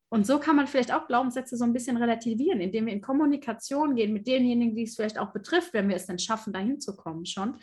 [0.09, 3.95] Und so kann man vielleicht auch Glaubenssätze so ein bisschen relativieren, indem wir in Kommunikation
[3.95, 6.95] gehen mit denjenigen, die es vielleicht auch betrifft, wenn wir es denn schaffen, dahin zu
[6.95, 7.57] kommen schon,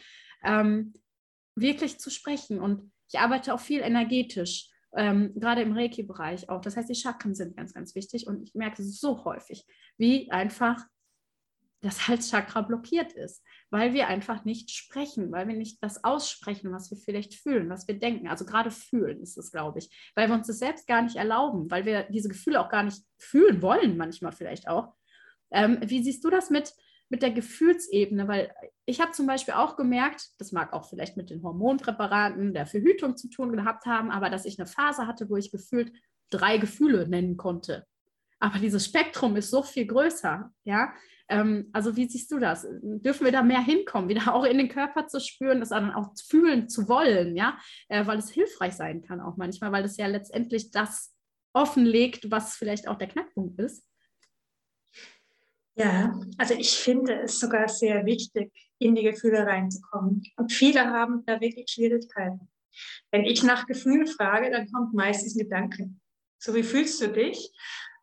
[0.45, 0.95] ähm,
[1.57, 2.61] wirklich zu sprechen.
[2.61, 6.61] Und ich arbeite auch viel energetisch, ähm, gerade im Reiki-Bereich auch.
[6.61, 8.29] Das heißt, die Chakren sind ganz, ganz wichtig.
[8.29, 9.67] Und ich merke so häufig,
[9.99, 10.87] wie einfach
[11.83, 16.91] das Halschakra blockiert ist, weil wir einfach nicht sprechen, weil wir nicht das aussprechen, was
[16.91, 18.29] wir vielleicht fühlen, was wir denken.
[18.29, 21.71] Also gerade fühlen ist es, glaube ich, weil wir uns das selbst gar nicht erlauben,
[21.71, 24.95] weil wir diese Gefühle auch gar nicht fühlen wollen, manchmal vielleicht auch.
[25.51, 26.73] Ähm, wie siehst du das mit,
[27.09, 28.27] mit der Gefühlsebene?
[28.27, 28.53] Weil
[28.85, 33.17] ich habe zum Beispiel auch gemerkt, das mag auch vielleicht mit den Hormonpräparaten der Verhütung
[33.17, 35.93] zu tun gehabt haben, aber dass ich eine Phase hatte, wo ich gefühlt
[36.31, 37.87] drei Gefühle nennen konnte.
[38.39, 40.93] Aber dieses Spektrum ist so viel größer, ja.
[41.29, 42.67] Ähm, also wie siehst du das?
[42.83, 46.12] Dürfen wir da mehr hinkommen, wieder auch in den Körper zu spüren, das dann auch
[46.29, 47.59] fühlen zu wollen, ja,
[47.89, 51.15] äh, weil es hilfreich sein kann auch manchmal, weil das ja letztendlich das
[51.53, 53.85] offenlegt, was vielleicht auch der Knackpunkt ist.
[55.75, 60.23] Ja, also ich finde es sogar sehr wichtig, in die Gefühle reinzukommen.
[60.37, 62.49] Und viele haben da wirklich Schwierigkeiten.
[63.11, 65.91] Wenn ich nach Gefühlen frage, dann kommt meistens ein Gedanke.
[66.39, 67.51] So, wie fühlst du dich?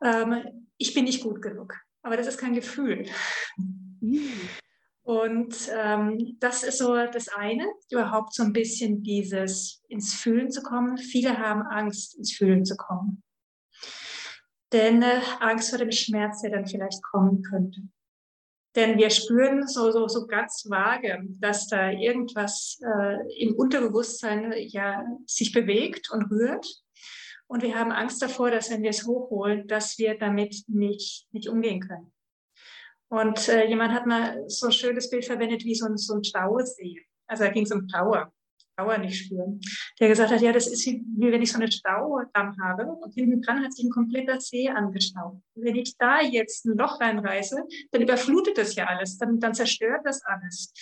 [0.04, 3.06] Ähm, ich bin nicht gut genug aber das ist kein Gefühl.
[4.02, 4.30] Mhm.
[5.04, 10.62] Und ähm, das ist so das eine, überhaupt so ein bisschen dieses ins Fühlen zu
[10.62, 10.98] kommen.
[10.98, 13.22] Viele haben Angst, ins Fühlen zu kommen.
[14.72, 17.82] Denn äh, Angst vor dem Schmerz, der dann vielleicht kommen könnte.
[18.76, 25.06] Denn wir spüren so, so, so ganz vage, dass da irgendwas äh, im Unterbewusstsein ja
[25.28, 26.66] sich bewegt und rührt.
[27.54, 31.48] Und wir haben Angst davor, dass wenn wir es hochholen, dass wir damit nicht, nicht
[31.48, 32.12] umgehen können.
[33.10, 36.24] Und äh, jemand hat mal so ein schönes Bild verwendet wie so ein, so ein
[36.24, 37.06] Stausee.
[37.28, 38.34] Also da ging es um Trauer.
[38.76, 39.62] Trauer nicht spüren.
[40.00, 43.14] Der gesagt hat, ja, das ist wie, wie wenn ich so einen Staudamm habe und
[43.14, 45.40] hinten dran hat sich ein kompletter See angestaut.
[45.54, 50.02] Wenn ich da jetzt ein Loch reinreiße, dann überflutet das ja alles, dann, dann zerstört
[50.06, 50.74] das alles.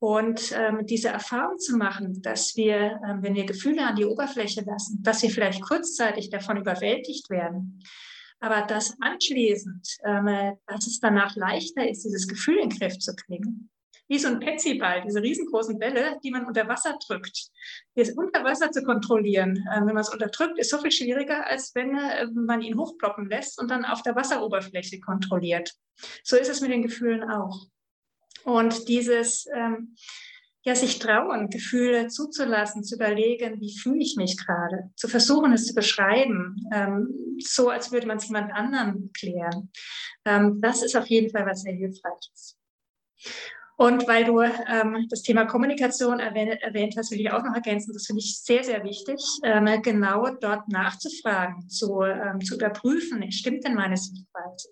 [0.00, 4.62] Und ähm, diese Erfahrung zu machen, dass wir, ähm, wenn wir Gefühle an die Oberfläche
[4.62, 7.82] lassen, dass wir vielleicht kurzzeitig davon überwältigt werden,
[8.40, 13.14] aber dass anschließend, ähm, dass es danach leichter ist, dieses Gefühl in den Griff zu
[13.16, 13.70] kriegen.
[14.06, 17.50] Wie so ein Petsyball, diese riesengroßen Bälle, die man unter Wasser drückt.
[17.94, 21.74] Das unter Wasser zu kontrollieren, äh, wenn man es unterdrückt, ist so viel schwieriger, als
[21.74, 25.74] wenn äh, man ihn hochploppen lässt und dann auf der Wasseroberfläche kontrolliert.
[26.22, 27.66] So ist es mit den Gefühlen auch.
[28.44, 29.94] Und dieses, ähm,
[30.62, 35.66] ja, sich trauen, Gefühle zuzulassen, zu überlegen, wie fühle ich mich gerade, zu versuchen, es
[35.66, 39.70] zu beschreiben, ähm, so als würde man es jemand anderem klären.
[40.24, 42.58] Ähm, das ist auf jeden Fall was sehr hilfreiches.
[43.78, 47.92] Und weil du ähm, das Thema Kommunikation erwähnt, erwähnt, hast, will ich auch noch ergänzen,
[47.92, 53.64] das finde ich sehr, sehr wichtig, ähm, genau dort nachzufragen, zu, ähm, zu überprüfen, stimmt
[53.64, 54.68] denn meine Sichtweise?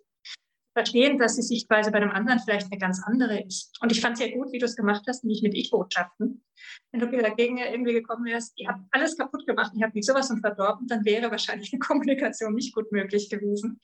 [0.77, 3.79] Verstehen, dass die Sichtweise bei dem anderen vielleicht eine ganz andere ist.
[3.81, 6.45] Und ich fand es sehr gut, wie du es gemacht hast, nämlich mit Ich-Botschaften.
[6.93, 10.29] Wenn du dagegen irgendwie gekommen wärst, ihr habt alles kaputt gemacht, ihr habt mich sowas
[10.29, 13.81] und verdorben, dann wäre wahrscheinlich eine Kommunikation nicht gut möglich gewesen.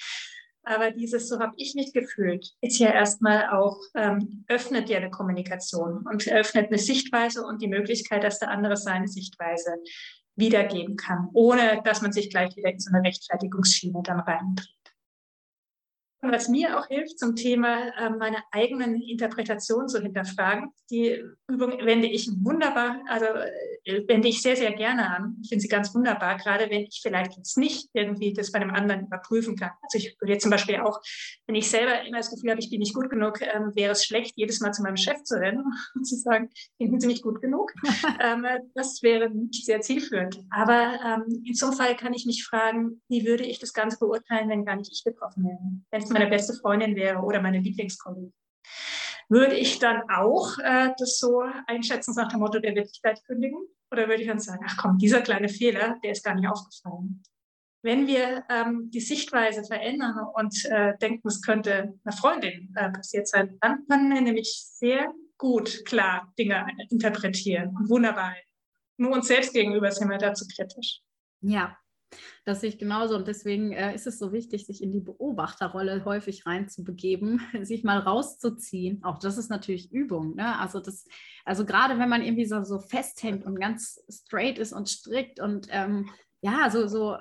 [0.64, 5.10] Aber dieses, so habe ich mich gefühlt, ist ja erstmal auch, ähm, öffnet ja eine
[5.10, 9.76] Kommunikation und öffnet eine Sichtweise und die Möglichkeit, dass der andere seine Sichtweise
[10.36, 14.81] wiedergeben kann, ohne dass man sich gleich wieder in so eine Rechtfertigungsschiene dann reindreht.
[16.22, 21.84] Und was mir auch hilft zum Thema äh, meine eigenen Interpretationen zu hinterfragen, die Übung
[21.84, 25.38] wende ich wunderbar, also äh, wende ich sehr, sehr gerne an.
[25.42, 28.70] Ich finde sie ganz wunderbar, gerade wenn ich vielleicht jetzt nicht irgendwie das bei einem
[28.70, 29.72] anderen überprüfen kann.
[29.82, 31.00] Also ich würde jetzt zum Beispiel auch,
[31.46, 34.04] wenn ich selber immer das Gefühl habe, ich bin nicht gut genug, ähm, wäre es
[34.04, 35.64] schlecht, jedes Mal zu meinem Chef zu rennen
[35.96, 37.72] und zu sagen, finden Sie nicht gut genug.
[38.22, 40.38] ähm, das wäre nicht sehr zielführend.
[40.50, 43.98] Aber ähm, in so einem Fall kann ich mich fragen, wie würde ich das Ganze
[43.98, 45.58] beurteilen, wenn gar nicht ich betroffen wäre?
[46.12, 48.32] Meine beste Freundin wäre oder meine Lieblingskollegin.
[49.28, 53.58] Würde ich dann auch äh, das so einschätzen nach dem Motto der Wirklichkeit kündigen?
[53.90, 57.22] Oder würde ich dann sagen, ach komm, dieser kleine Fehler, der ist gar nicht aufgefallen?
[57.82, 63.26] Wenn wir ähm, die Sichtweise verändern und äh, denken, es könnte einer Freundin äh, passiert
[63.26, 68.34] sein, dann können wir nämlich sehr gut klar Dinge interpretieren und wunderbar.
[68.98, 71.00] Nur uns selbst gegenüber sind wir dazu kritisch.
[71.40, 71.76] Ja,
[72.44, 73.16] das sehe ich genauso.
[73.16, 77.98] Und deswegen äh, ist es so wichtig, sich in die Beobachterrolle häufig reinzubegeben, sich mal
[77.98, 79.02] rauszuziehen.
[79.04, 80.34] Auch das ist natürlich Übung.
[80.36, 80.58] Ne?
[80.58, 81.06] Also, das,
[81.44, 85.68] also gerade wenn man irgendwie so, so festhängt und ganz straight ist und strikt und
[85.70, 87.16] ähm, ja, so, so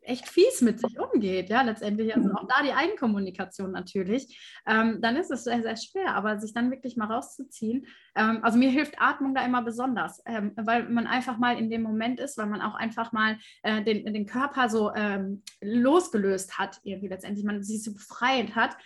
[0.00, 5.16] echt fies mit sich umgeht, ja, letztendlich, also auch da die Eigenkommunikation natürlich, ähm, dann
[5.16, 7.86] ist es sehr, sehr schwer, aber sich dann wirklich mal rauszuziehen.
[8.14, 11.82] Ähm, also mir hilft Atmung da immer besonders, ähm, weil man einfach mal in dem
[11.82, 16.80] Moment ist, weil man auch einfach mal äh, den, den Körper so ähm, losgelöst hat,
[16.82, 18.76] irgendwie letztendlich, man sich so befreit hat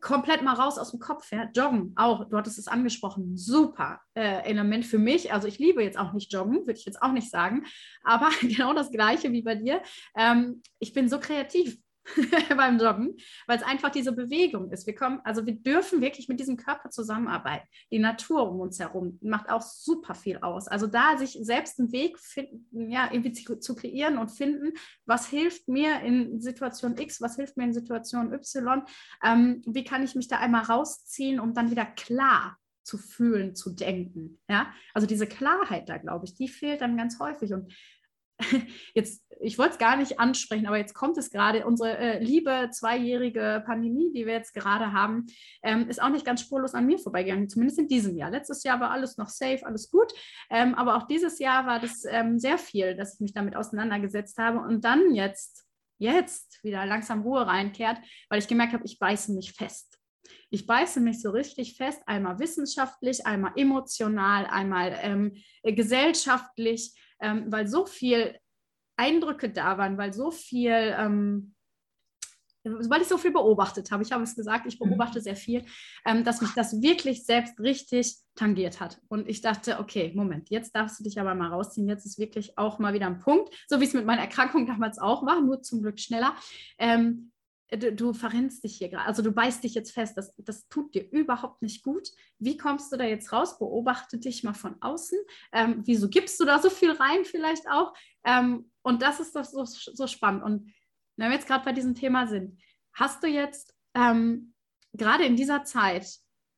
[0.00, 1.30] komplett mal raus aus dem Kopf.
[1.32, 1.48] Ja?
[1.54, 5.32] Joggen auch, du hattest es angesprochen, super äh, Element für mich.
[5.32, 7.64] Also ich liebe jetzt auch nicht Joggen, würde ich jetzt auch nicht sagen,
[8.02, 9.82] aber genau das gleiche wie bei dir.
[10.16, 11.78] Ähm, ich bin so kreativ.
[12.56, 13.16] beim Joggen,
[13.46, 14.86] weil es einfach diese Bewegung ist.
[14.86, 17.66] Wir kommen, also wir dürfen wirklich mit diesem Körper zusammenarbeiten.
[17.90, 20.68] Die Natur um uns herum macht auch super viel aus.
[20.68, 24.72] Also da sich selbst einen Weg finden, ja, irgendwie zu, zu kreieren und finden,
[25.04, 28.82] was hilft mir in Situation X, was hilft mir in Situation Y,
[29.24, 33.70] ähm, wie kann ich mich da einmal rausziehen, um dann wieder klar zu fühlen, zu
[33.70, 34.38] denken.
[34.48, 37.52] Ja, also diese Klarheit da, glaube ich, die fehlt dann ganz häufig.
[37.52, 37.72] Und
[38.94, 41.66] jetzt, ich wollte es gar nicht ansprechen, aber jetzt kommt es gerade.
[41.66, 45.26] Unsere äh, liebe zweijährige Pandemie, die wir jetzt gerade haben,
[45.62, 48.30] ähm, ist auch nicht ganz spurlos an mir vorbeigegangen, zumindest in diesem Jahr.
[48.30, 50.12] Letztes Jahr war alles noch safe, alles gut.
[50.50, 54.38] Ähm, aber auch dieses Jahr war das ähm, sehr viel, dass ich mich damit auseinandergesetzt
[54.38, 54.58] habe.
[54.58, 55.66] Und dann jetzt,
[55.98, 59.98] jetzt wieder langsam Ruhe reinkehrt, weil ich gemerkt habe, ich beiße mich fest.
[60.50, 67.66] Ich beiße mich so richtig fest, einmal wissenschaftlich, einmal emotional, einmal ähm, gesellschaftlich ähm, weil
[67.66, 68.38] so viel
[68.96, 71.54] Eindrücke da waren, weil so viel, ähm,
[72.64, 74.88] weil ich so viel beobachtet habe, ich habe es gesagt, ich mhm.
[74.88, 75.64] beobachte sehr viel,
[76.04, 79.00] ähm, dass mich das wirklich selbst richtig tangiert hat.
[79.08, 82.58] Und ich dachte, okay, Moment, jetzt darfst du dich aber mal rausziehen, jetzt ist wirklich
[82.58, 85.62] auch mal wieder ein Punkt, so wie es mit meiner Erkrankung damals auch war, nur
[85.62, 86.34] zum Glück schneller.
[86.78, 87.32] Ähm,
[87.70, 90.94] du, du verrennst dich hier gerade, also du beißt dich jetzt fest, das, das tut
[90.94, 92.08] dir überhaupt nicht gut.
[92.38, 93.58] Wie kommst du da jetzt raus?
[93.58, 95.18] Beobachte dich mal von außen.
[95.52, 97.94] Ähm, wieso gibst du da so viel rein vielleicht auch?
[98.24, 100.42] Ähm, und das ist doch so, so spannend.
[100.44, 100.72] Und
[101.16, 102.60] wenn wir jetzt gerade bei diesem Thema sind,
[102.94, 104.54] hast du jetzt ähm,
[104.92, 106.06] gerade in dieser Zeit,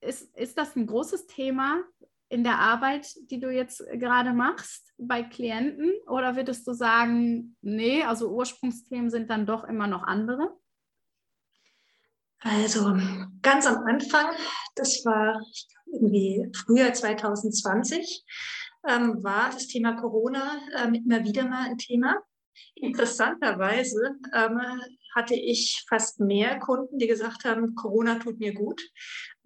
[0.00, 1.82] ist, ist das ein großes Thema
[2.28, 5.92] in der Arbeit, die du jetzt gerade machst bei Klienten?
[6.06, 10.56] Oder würdest du sagen, nee, also Ursprungsthemen sind dann doch immer noch andere?
[12.40, 12.96] Also
[13.42, 14.26] ganz am Anfang,
[14.76, 15.42] das war
[15.86, 18.24] irgendwie früher 2020,
[18.88, 22.16] ähm, war das Thema Corona ähm, immer wieder mal ein Thema.
[22.74, 24.60] Interessanterweise ähm,
[25.14, 28.80] hatte ich fast mehr Kunden, die gesagt haben, Corona tut mir gut,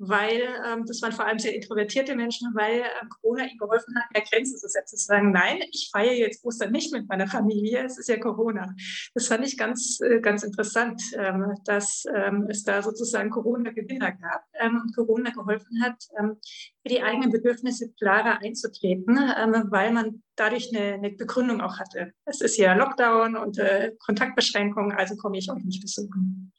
[0.04, 4.10] weil ähm, das waren vor allem sehr introvertierte Menschen, weil ähm, Corona ihnen geholfen hat,
[4.12, 7.84] mehr Grenzen zu setzen, zu sagen, nein, ich feiere jetzt Ostern nicht mit meiner Familie,
[7.84, 8.74] es ist ja Corona.
[9.14, 14.44] Das fand ich ganz, äh, ganz interessant, ähm, dass ähm, es da sozusagen Corona-Gewinner gab
[14.54, 16.36] ähm, und Corona geholfen hat, ähm,
[16.82, 22.12] für die eigenen Bedürfnisse klarer einzutreten, weil man dadurch eine, eine, Begründung auch hatte.
[22.24, 26.52] Es ist ja Lockdown und äh, Kontaktbeschränkungen, also komme ich euch nicht besuchen.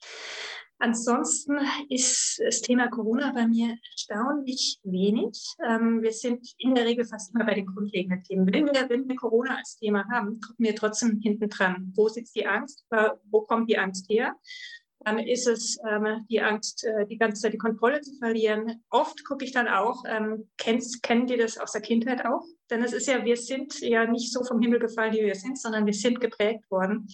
[0.84, 5.56] Ansonsten ist das Thema Corona bei mir erstaunlich wenig.
[5.66, 8.54] Ähm, wir sind in der Regel fast immer bei den grundlegenden Themen.
[8.54, 11.94] Wenn wir, wenn wir Corona als Thema haben, gucken wir trotzdem hinten dran.
[11.96, 12.86] Wo sitzt die Angst?
[13.32, 14.36] Wo kommt die Angst her?
[15.06, 18.84] Dann ist es ähm, die Angst, äh, die ganze Zeit die Kontrolle zu verlieren.
[18.90, 22.44] Oft gucke ich dann auch, ähm, kennst, kennen die das aus der Kindheit auch?
[22.70, 25.60] Denn es ist ja, wir sind ja nicht so vom Himmel gefallen, wie wir sind,
[25.60, 27.08] sondern wir sind geprägt worden.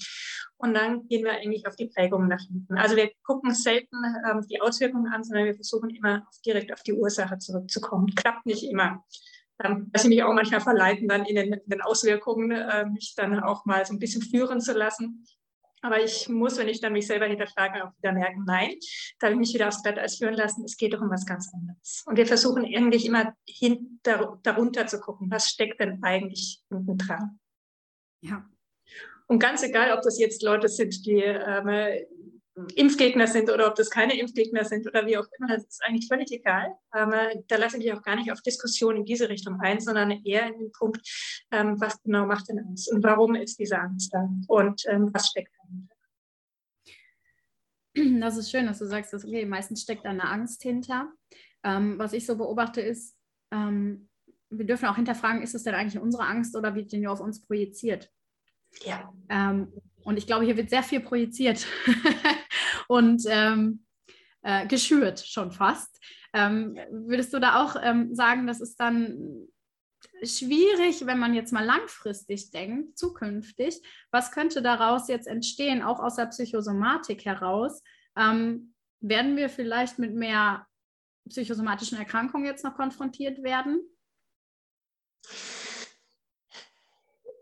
[0.58, 2.78] Und dann gehen wir eigentlich auf die Prägungen nach hinten.
[2.78, 3.98] Also wir gucken selten
[4.30, 8.14] ähm, die Auswirkungen an, sondern wir versuchen immer direkt auf die Ursache zurückzukommen.
[8.16, 9.04] Klappt nicht immer.
[9.64, 13.14] Ähm, dass sie mich auch manchmal verleiten, dann in den, in den Auswirkungen äh, mich
[13.18, 15.26] dann auch mal so ein bisschen führen zu lassen.
[15.82, 18.76] Aber ich muss, wenn ich dann mich selber hinterfrage, auch wieder merken, nein,
[19.20, 20.64] da habe ich mich wieder aufs Glatteis führen lassen.
[20.66, 22.04] Es geht doch um was ganz anderes.
[22.06, 27.40] Und wir versuchen eigentlich immer hin, darunter zu gucken, was steckt denn eigentlich hinten dran.
[28.22, 28.46] Ja,
[29.30, 31.70] und ganz egal, ob das jetzt Leute sind, die ähm,
[32.76, 36.08] Impfgegner sind oder ob das keine Impfgegner sind oder wie auch immer, das ist eigentlich
[36.08, 36.74] völlig egal.
[36.96, 37.14] Ähm,
[37.48, 40.48] da lasse ich mich auch gar nicht auf Diskussionen in diese Richtung ein, sondern eher
[40.48, 41.08] in den Punkt,
[41.52, 45.28] ähm, was genau macht denn Angst und warum ist diese Angst da und ähm, was
[45.28, 45.54] steckt.
[48.20, 51.12] Das ist schön, dass du sagst, dass okay, meistens steckt da eine Angst hinter.
[51.64, 53.16] Ähm, was ich so beobachte ist,
[53.52, 54.10] ähm,
[54.50, 57.20] wir dürfen auch hinterfragen, ist es denn eigentlich unsere Angst oder wird die nur auf
[57.20, 58.10] uns projiziert?
[58.84, 59.14] Ja.
[59.30, 59.72] Ähm,
[60.04, 61.68] und ich glaube, hier wird sehr viel projiziert
[62.88, 63.86] und ähm,
[64.42, 66.00] äh, geschürt schon fast.
[66.34, 69.48] Ähm, würdest du da auch ähm, sagen, das ist dann
[70.24, 73.82] schwierig, wenn man jetzt mal langfristig denkt, zukünftig,
[74.12, 77.82] was könnte daraus jetzt entstehen, auch aus der Psychosomatik heraus?
[78.18, 80.66] Ähm, werden wir vielleicht mit mehr
[81.28, 83.82] psychosomatischen Erkrankungen jetzt noch konfrontiert werden?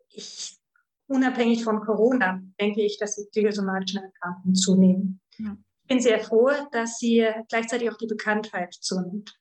[0.10, 0.58] Ich
[1.08, 5.22] unabhängig von Corona, denke ich, dass die psychosomatischen Erkrankungen zunehmen.
[5.38, 5.58] Ja.
[5.84, 9.40] Ich bin sehr froh, dass sie gleichzeitig auch die Bekanntheit zunimmt.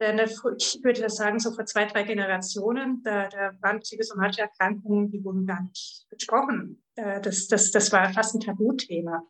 [0.00, 5.10] Denn ich würde das sagen, so vor zwei, drei Generationen, da, da waren psychosomatische Erkrankungen,
[5.10, 6.82] die wurden gar nicht besprochen.
[6.94, 9.26] Äh, das, das, das war fast ein Tabuthema.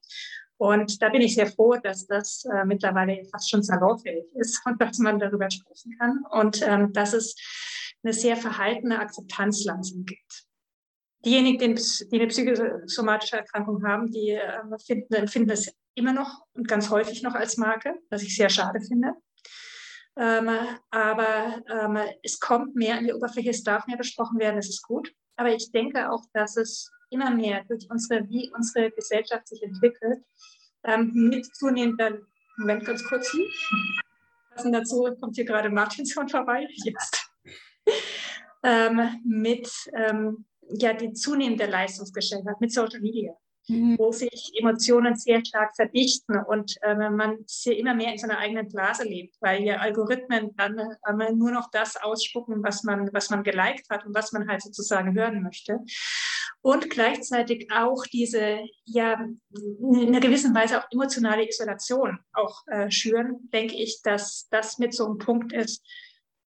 [0.58, 4.80] Und da bin ich sehr froh, dass das äh, mittlerweile fast schon salonfähig ist und
[4.80, 7.34] dass man darüber sprechen kann und ähm, dass es
[8.02, 10.44] eine sehr verhaltene Akzeptanz langsam gibt.
[11.24, 16.90] Diejenigen, die eine psychosomatische Erkrankung haben, die äh, finden, empfinden es immer noch und ganz
[16.90, 19.14] häufig noch als Marke, was ich sehr schade finde.
[20.18, 20.50] Ähm,
[20.90, 24.82] aber ähm, es kommt mehr an die Oberfläche, es darf mehr besprochen werden, das ist
[24.82, 25.14] gut.
[25.36, 30.24] Aber ich denke auch, dass es immer mehr durch unsere, wie unsere Gesellschaft sich entwickelt,
[30.84, 32.18] ähm, mit zunehmender,
[32.56, 33.32] Moment ganz kurz,
[34.50, 37.30] passend dazu kommt hier gerade Martinson vorbei, jetzt,
[38.64, 43.36] ähm, mit ähm, ja die zunehmende Leistungsgesellschaft mit Social Media.
[43.68, 49.04] Wo sich Emotionen sehr stark verdichten und äh, man immer mehr in seiner eigenen Blase
[49.04, 53.88] lebt, weil ja Algorithmen dann äh, nur noch das ausspucken, was man, was man geliked
[53.90, 55.80] hat und was man halt sozusagen hören möchte.
[56.60, 59.20] Und gleichzeitig auch diese, ja,
[59.52, 64.94] in einer gewissen Weise auch emotionale Isolation auch äh, schüren, denke ich, dass das mit
[64.94, 65.84] so einem Punkt ist,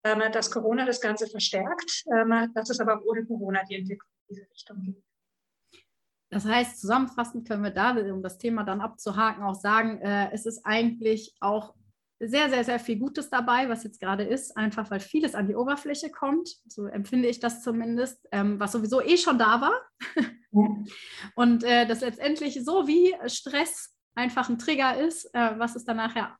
[0.03, 4.09] ähm, dass Corona das Ganze verstärkt, ähm, dass es aber auch ohne Corona die Entwicklung
[4.27, 5.08] in diese Richtung geht.
[6.29, 10.45] Das heißt, zusammenfassend können wir da, um das Thema dann abzuhaken, auch sagen, äh, es
[10.45, 11.73] ist eigentlich auch
[12.19, 15.55] sehr, sehr, sehr viel Gutes dabei, was jetzt gerade ist, einfach weil vieles an die
[15.55, 16.49] Oberfläche kommt.
[16.67, 19.73] So empfinde ich das zumindest, ähm, was sowieso eh schon da war.
[20.51, 20.67] Ja.
[21.35, 25.97] Und äh, das letztendlich so wie Stress einfach ein Trigger ist, äh, was es dann
[25.97, 26.35] nachher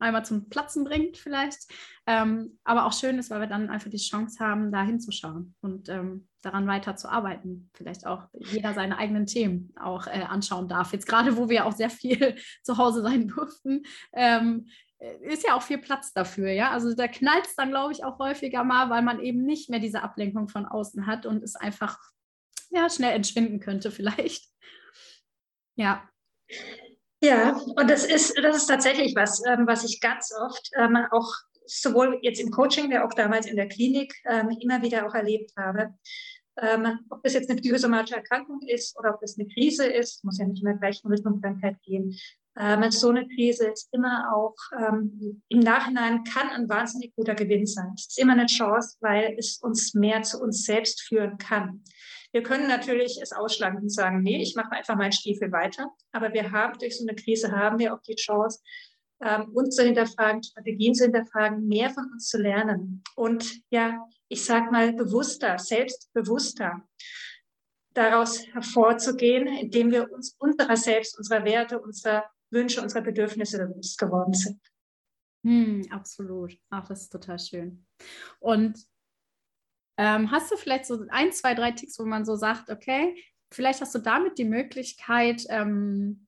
[0.00, 1.70] einmal zum Platzen bringt vielleicht.
[2.06, 5.88] Ähm, aber auch schön ist, weil wir dann einfach die Chance haben, da hinzuschauen und
[5.88, 7.70] ähm, daran weiter zu arbeiten.
[7.74, 10.92] Vielleicht auch jeder seine eigenen Themen auch äh, anschauen darf.
[10.92, 13.82] Jetzt gerade, wo wir auch sehr viel zu Hause sein durften,
[14.12, 14.66] ähm,
[15.22, 16.70] ist ja auch viel Platz dafür, ja.
[16.72, 19.78] Also da knallt es dann, glaube ich, auch häufiger mal, weil man eben nicht mehr
[19.78, 21.98] diese Ablenkung von außen hat und es einfach
[22.70, 24.46] ja, schnell entschwinden könnte, vielleicht.
[25.76, 26.08] Ja.
[27.22, 31.30] Ja, und das ist, das ist tatsächlich was, ähm, was ich ganz oft ähm, auch
[31.66, 35.52] sowohl jetzt im Coaching, wie auch damals in der Klinik ähm, immer wieder auch erlebt
[35.56, 35.94] habe.
[36.60, 40.38] Ähm, ob das jetzt eine psychosomatische Erkrankung ist oder ob das eine Krise ist, muss
[40.38, 42.16] ja nicht immer gleich Richtung Krankheit gehen.
[42.58, 47.66] Ähm, so eine Krise ist immer auch ähm, im Nachhinein kann ein wahnsinnig guter Gewinn
[47.66, 47.92] sein.
[47.96, 51.84] Es ist immer eine Chance, weil es uns mehr zu uns selbst führen kann.
[52.32, 55.90] Wir können natürlich es ausschlagen und sagen, nee, ich mache einfach meinen Stiefel weiter.
[56.12, 58.60] Aber wir haben durch so eine Krise haben wir auch die Chance,
[59.22, 63.02] ähm, uns zu hinterfragen, Strategien zu hinterfragen, mehr von uns zu lernen.
[63.16, 66.82] Und ja, ich sag mal bewusster, selbstbewusster
[67.92, 74.32] daraus hervorzugehen, indem wir uns unserer selbst, unserer Werte, unserer Wünsche, unserer Bedürfnisse bewusst geworden
[74.32, 74.60] sind.
[75.44, 76.56] Hm, absolut.
[76.70, 77.86] Ach, das ist total schön.
[78.38, 78.78] Und
[80.00, 83.22] ähm, hast du vielleicht so ein, zwei, drei Ticks, wo man so sagt, okay,
[83.52, 86.26] vielleicht hast du damit die Möglichkeit, ähm,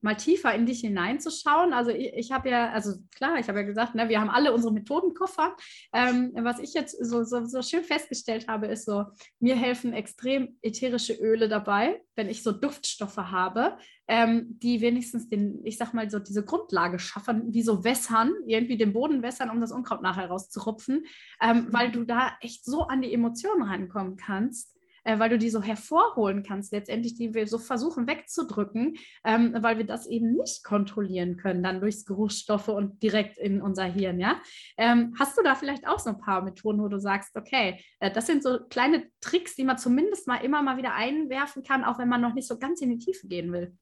[0.00, 1.72] mal tiefer in dich hineinzuschauen.
[1.72, 4.52] Also ich, ich habe ja, also klar, ich habe ja gesagt, ne, wir haben alle
[4.52, 5.56] unsere Methodenkoffer.
[5.92, 9.04] Ähm, was ich jetzt so, so, so schön festgestellt habe, ist so,
[9.40, 13.78] mir helfen extrem ätherische Öle dabei, wenn ich so Duftstoffe habe,
[14.08, 18.76] ähm, die wenigstens den, ich sag mal so diese Grundlage schaffen, wie so wässern, irgendwie
[18.76, 21.06] den Boden wässern, um das Unkraut nachher rauszurupfen,
[21.42, 24.75] ähm, weil du da echt so an die Emotionen reinkommen kannst
[25.06, 29.78] äh, weil du die so hervorholen kannst, letztendlich, die wir so versuchen wegzudrücken, ähm, weil
[29.78, 34.40] wir das eben nicht kontrollieren können, dann durchs Geruchsstoffe und direkt in unser Hirn, ja.
[34.76, 38.10] Ähm, hast du da vielleicht auch so ein paar Methoden, wo du sagst, okay, äh,
[38.10, 41.98] das sind so kleine Tricks, die man zumindest mal immer mal wieder einwerfen kann, auch
[41.98, 43.76] wenn man noch nicht so ganz in die Tiefe gehen will?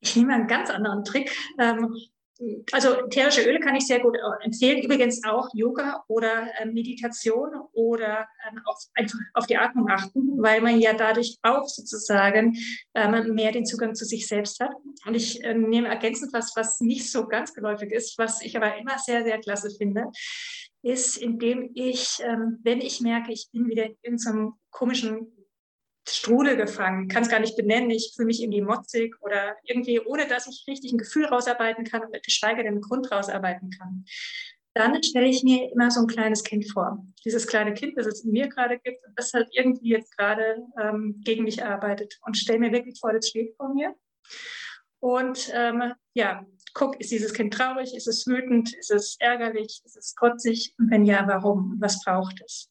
[0.00, 1.34] Ich nehme einen ganz anderen Trick.
[1.58, 1.96] Ähm,
[2.72, 4.82] also ätherische Öle kann ich sehr gut empfehlen.
[4.82, 10.60] Übrigens auch Yoga oder äh, Meditation oder ähm, auf, einfach auf die Atmung achten, weil
[10.60, 12.56] man ja dadurch auch sozusagen
[12.94, 14.70] ähm, mehr den Zugang zu sich selbst hat.
[15.04, 18.76] Und ich äh, nehme ergänzend was, was nicht so ganz geläufig ist, was ich aber
[18.78, 20.06] immer sehr, sehr klasse finde,
[20.82, 25.37] ist, indem ich, ähm, wenn ich merke, ich bin wieder in so einem komischen
[26.16, 27.90] Strudel gefangen, kann es gar nicht benennen.
[27.90, 32.02] Ich fühle mich irgendwie motzig oder irgendwie, ohne dass ich richtig ein Gefühl rausarbeiten kann
[32.02, 34.04] und geschweige denn einen Grund rausarbeiten kann.
[34.74, 37.04] Dann stelle ich mir immer so ein kleines Kind vor.
[37.24, 40.62] Dieses kleine Kind, das es in mir gerade gibt und das halt irgendwie jetzt gerade
[40.80, 43.94] ähm, gegen mich arbeitet und stelle mir wirklich vor, das steht vor mir.
[45.00, 46.44] Und ähm, ja,
[46.74, 47.94] guck, ist dieses Kind traurig?
[47.94, 48.74] Ist es wütend?
[48.74, 49.80] Ist es ärgerlich?
[49.84, 50.74] Ist es trotzig?
[50.78, 51.76] Und wenn ja, warum?
[51.80, 52.70] Was braucht es?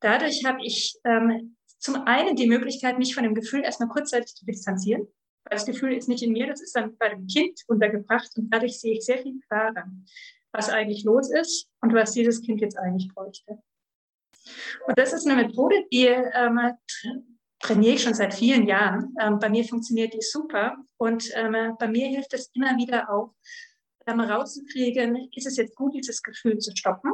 [0.00, 4.44] Dadurch habe ich ähm, zum einen die Möglichkeit, mich von dem Gefühl erstmal kurzzeitig zu
[4.44, 5.02] distanzieren.
[5.44, 8.50] Weil das Gefühl ist nicht in mir, das ist dann bei dem Kind untergebracht und
[8.50, 9.84] dadurch sehe ich sehr viel klarer,
[10.52, 13.58] was eigentlich los ist und was dieses Kind jetzt eigentlich bräuchte.
[14.86, 16.60] Und das ist eine Methode, die ähm,
[17.60, 19.14] trainiere ich schon seit vielen Jahren.
[19.20, 23.34] Ähm, bei mir funktioniert die super und ähm, bei mir hilft es immer wieder auch,
[24.06, 27.12] ähm, rauszukriegen, ist es jetzt gut, dieses Gefühl zu stoppen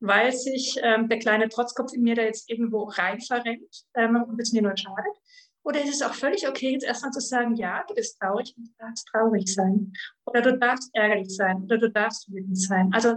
[0.00, 4.40] weil sich ähm, der kleine Trotzkopf in mir da jetzt irgendwo rein verrenkt ähm, und
[4.40, 5.16] es mir nur schadet?
[5.64, 8.66] Oder ist es auch völlig okay, jetzt erstmal zu sagen, ja, du bist traurig und
[8.66, 9.92] du darfst traurig sein.
[10.26, 11.62] Oder du darfst ärgerlich sein.
[11.62, 12.90] Oder du darfst wütend sein.
[12.92, 13.16] Also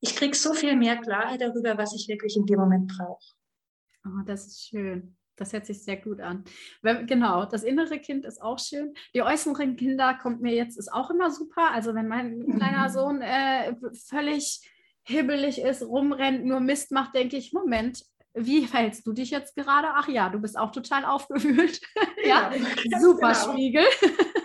[0.00, 3.22] ich kriege so viel mehr Klarheit darüber, was ich wirklich in dem Moment brauche.
[4.06, 5.16] Oh, das ist schön.
[5.36, 6.44] Das hört sich sehr gut an.
[6.82, 8.94] Genau, das innere Kind ist auch schön.
[9.14, 11.70] Die äußeren Kinder kommt mir jetzt, ist auch immer super.
[11.72, 12.92] Also wenn mein kleiner mhm.
[12.92, 13.74] Sohn äh,
[14.08, 14.60] völlig
[15.04, 19.88] hibbelig ist, rumrennt, nur Mist macht, denke ich, Moment, wie verhältst du dich jetzt gerade?
[19.94, 21.80] Ach ja, du bist auch total aufgewühlt.
[22.24, 22.52] ja,
[22.84, 23.52] ja super genau.
[23.52, 23.84] Spiegel.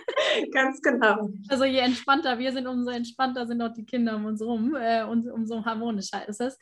[0.52, 1.30] ganz genau.
[1.48, 5.04] Also je entspannter wir sind, umso entspannter sind auch die Kinder um uns rum äh,
[5.04, 6.58] und umso harmonischer ist es.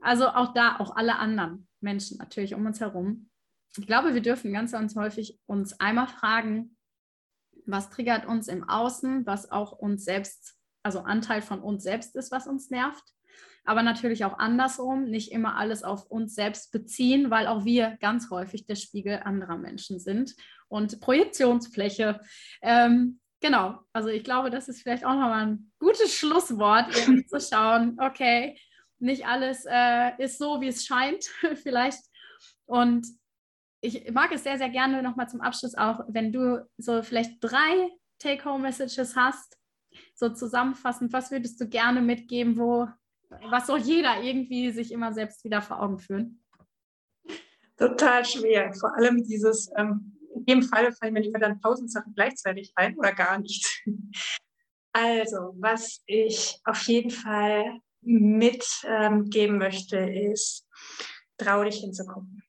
[0.00, 3.30] Also auch da, auch alle anderen Menschen natürlich um uns herum.
[3.76, 6.76] Ich glaube, wir dürfen ganz, ganz häufig uns einmal fragen,
[7.66, 12.30] was triggert uns im Außen, was auch uns selbst, also Anteil von uns selbst ist,
[12.30, 13.04] was uns nervt
[13.68, 18.30] aber natürlich auch andersrum, nicht immer alles auf uns selbst beziehen, weil auch wir ganz
[18.30, 20.34] häufig der Spiegel anderer Menschen sind
[20.68, 22.20] und Projektionsfläche.
[22.62, 26.94] Ähm, genau, also ich glaube, das ist vielleicht auch nochmal ein gutes Schlusswort,
[27.28, 28.58] zu schauen, okay,
[29.00, 31.26] nicht alles äh, ist so, wie es scheint,
[31.62, 32.00] vielleicht.
[32.64, 33.06] Und
[33.82, 37.90] ich mag es sehr, sehr gerne nochmal zum Abschluss auch, wenn du so vielleicht drei
[38.18, 39.58] Take-Home-Messages hast,
[40.14, 42.88] so zusammenfassend, was würdest du gerne mitgeben, wo
[43.28, 46.42] was soll jeder irgendwie sich immer selbst wieder vor Augen führen?
[47.76, 48.72] Total schwer.
[48.74, 52.96] Vor allem dieses, ähm, in dem Fall fallen mir immer dann tausend Sachen gleichzeitig ein
[52.96, 53.84] oder gar nicht.
[54.90, 60.66] Also, was ich auf jeden Fall mitgeben ähm, möchte, ist,
[61.36, 62.42] trau dich hinzugucken.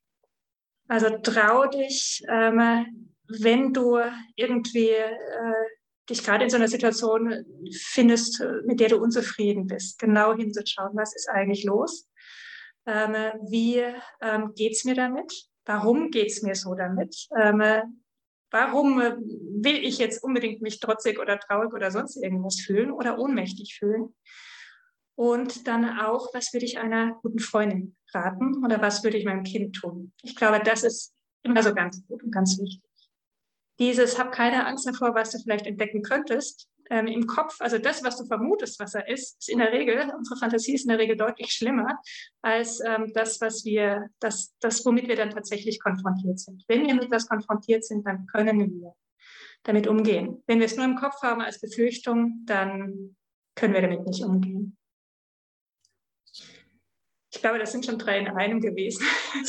[0.87, 3.99] Also trau dich, ähm, wenn du
[4.35, 5.53] irgendwie äh,
[6.09, 11.15] dich gerade in so einer Situation findest, mit der du unzufrieden bist, genau hinzuschauen, was
[11.15, 12.07] ist eigentlich los?
[12.85, 13.13] Ähm,
[13.49, 13.83] wie
[14.21, 15.31] ähm, geht es mir damit?
[15.65, 17.27] Warum geht es mir so damit?
[17.39, 17.61] Ähm,
[18.51, 23.19] Warum äh, will ich jetzt unbedingt mich trotzig oder traurig oder sonst irgendwas fühlen oder
[23.19, 24.15] ohnmächtig fühlen?
[25.15, 29.43] Und dann auch, was würde ich einer guten Freundin raten oder was würde ich meinem
[29.43, 30.13] Kind tun?
[30.23, 32.88] Ich glaube, das ist immer so ganz gut und ganz wichtig.
[33.79, 38.03] Dieses, hab keine Angst davor, was du vielleicht entdecken könntest, ähm, im Kopf, also das,
[38.03, 40.97] was du vermutest, was er ist, ist in der Regel, unsere Fantasie ist in der
[40.97, 41.99] Regel deutlich schlimmer
[42.41, 46.63] als ähm, das, was wir, das, das, womit wir dann tatsächlich konfrontiert sind.
[46.67, 48.93] Wenn wir mit etwas konfrontiert sind, dann können wir
[49.63, 50.43] damit umgehen.
[50.47, 53.15] Wenn wir es nur im Kopf haben als Befürchtung, dann
[53.55, 54.78] können wir damit nicht umgehen.
[57.39, 59.01] Ich glaube, das sind schon drei in einem gewesen.
[59.33, 59.47] ich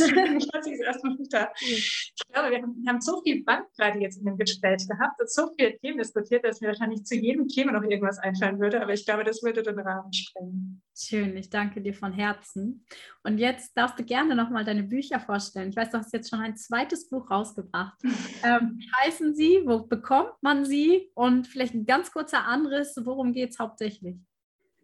[2.32, 5.51] glaube, wir haben, wir haben so viel Bandbreite jetzt in dem Gespräch gehabt und so
[5.59, 8.80] viele Themen diskutiert, dass mir wahrscheinlich zu jedem Thema noch irgendwas einfallen würde.
[8.80, 10.80] Aber ich glaube, das würde den Rahmen sprengen.
[10.97, 12.86] Schön, ich danke dir von Herzen.
[13.24, 15.70] Und jetzt darfst du gerne nochmal deine Bücher vorstellen.
[15.70, 17.99] Ich weiß, du hast jetzt schon ein zweites Buch rausgebracht.
[18.45, 19.62] ähm, heißen sie?
[19.64, 21.11] Wo bekommt man sie?
[21.14, 24.14] Und vielleicht ein ganz kurzer Anriss, worum geht es hauptsächlich?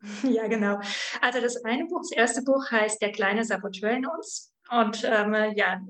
[0.22, 0.78] Ja, genau.
[1.20, 4.52] Also das eine Buch, das erste Buch heißt Der kleine Saboteur in uns.
[4.70, 5.80] Und ähm, ja,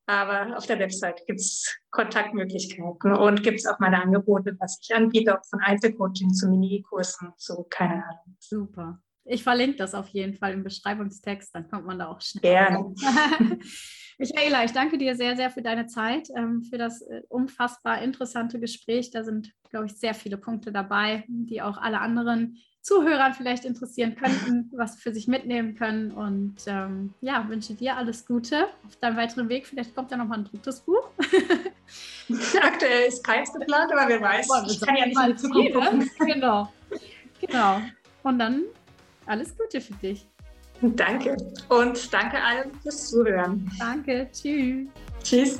[0.06, 4.94] Aber auf der Website gibt es Kontaktmöglichkeiten und gibt es auch meine Angebote, was ich
[4.94, 8.36] anbiete, auch von Einzelcoaching zu Minikursen, so keine Ahnung.
[8.38, 9.00] Super.
[9.24, 12.42] Ich verlinke das auf jeden Fall im Beschreibungstext, dann kommt man da auch schnell.
[12.42, 12.94] Gerne.
[14.18, 18.60] Michaela, ich danke dir sehr, sehr für deine Zeit, ähm, für das äh, unfassbar interessante
[18.60, 19.10] Gespräch.
[19.10, 24.14] Da sind, glaube ich, sehr viele Punkte dabei, die auch alle anderen Zuhörer vielleicht interessieren
[24.14, 26.12] könnten, was für sich mitnehmen können.
[26.12, 29.66] Und ähm, ja, wünsche dir alles Gute auf deinem weiteren Weg.
[29.66, 31.08] Vielleicht kommt ja noch mal ein drittes Buch.
[32.62, 34.46] Aktuell ist keins geplant, aber wer weiß.
[34.46, 36.10] Boah, ich kann ja nicht in die Zukunft gucken.
[36.18, 36.72] Genau.
[37.40, 37.80] genau.
[38.22, 38.64] Und dann
[39.26, 40.26] alles Gute für dich.
[40.80, 41.36] Danke
[41.68, 43.70] und danke allen fürs Zuhören.
[43.78, 44.88] Danke, tschüss.
[45.22, 45.58] Tschüss.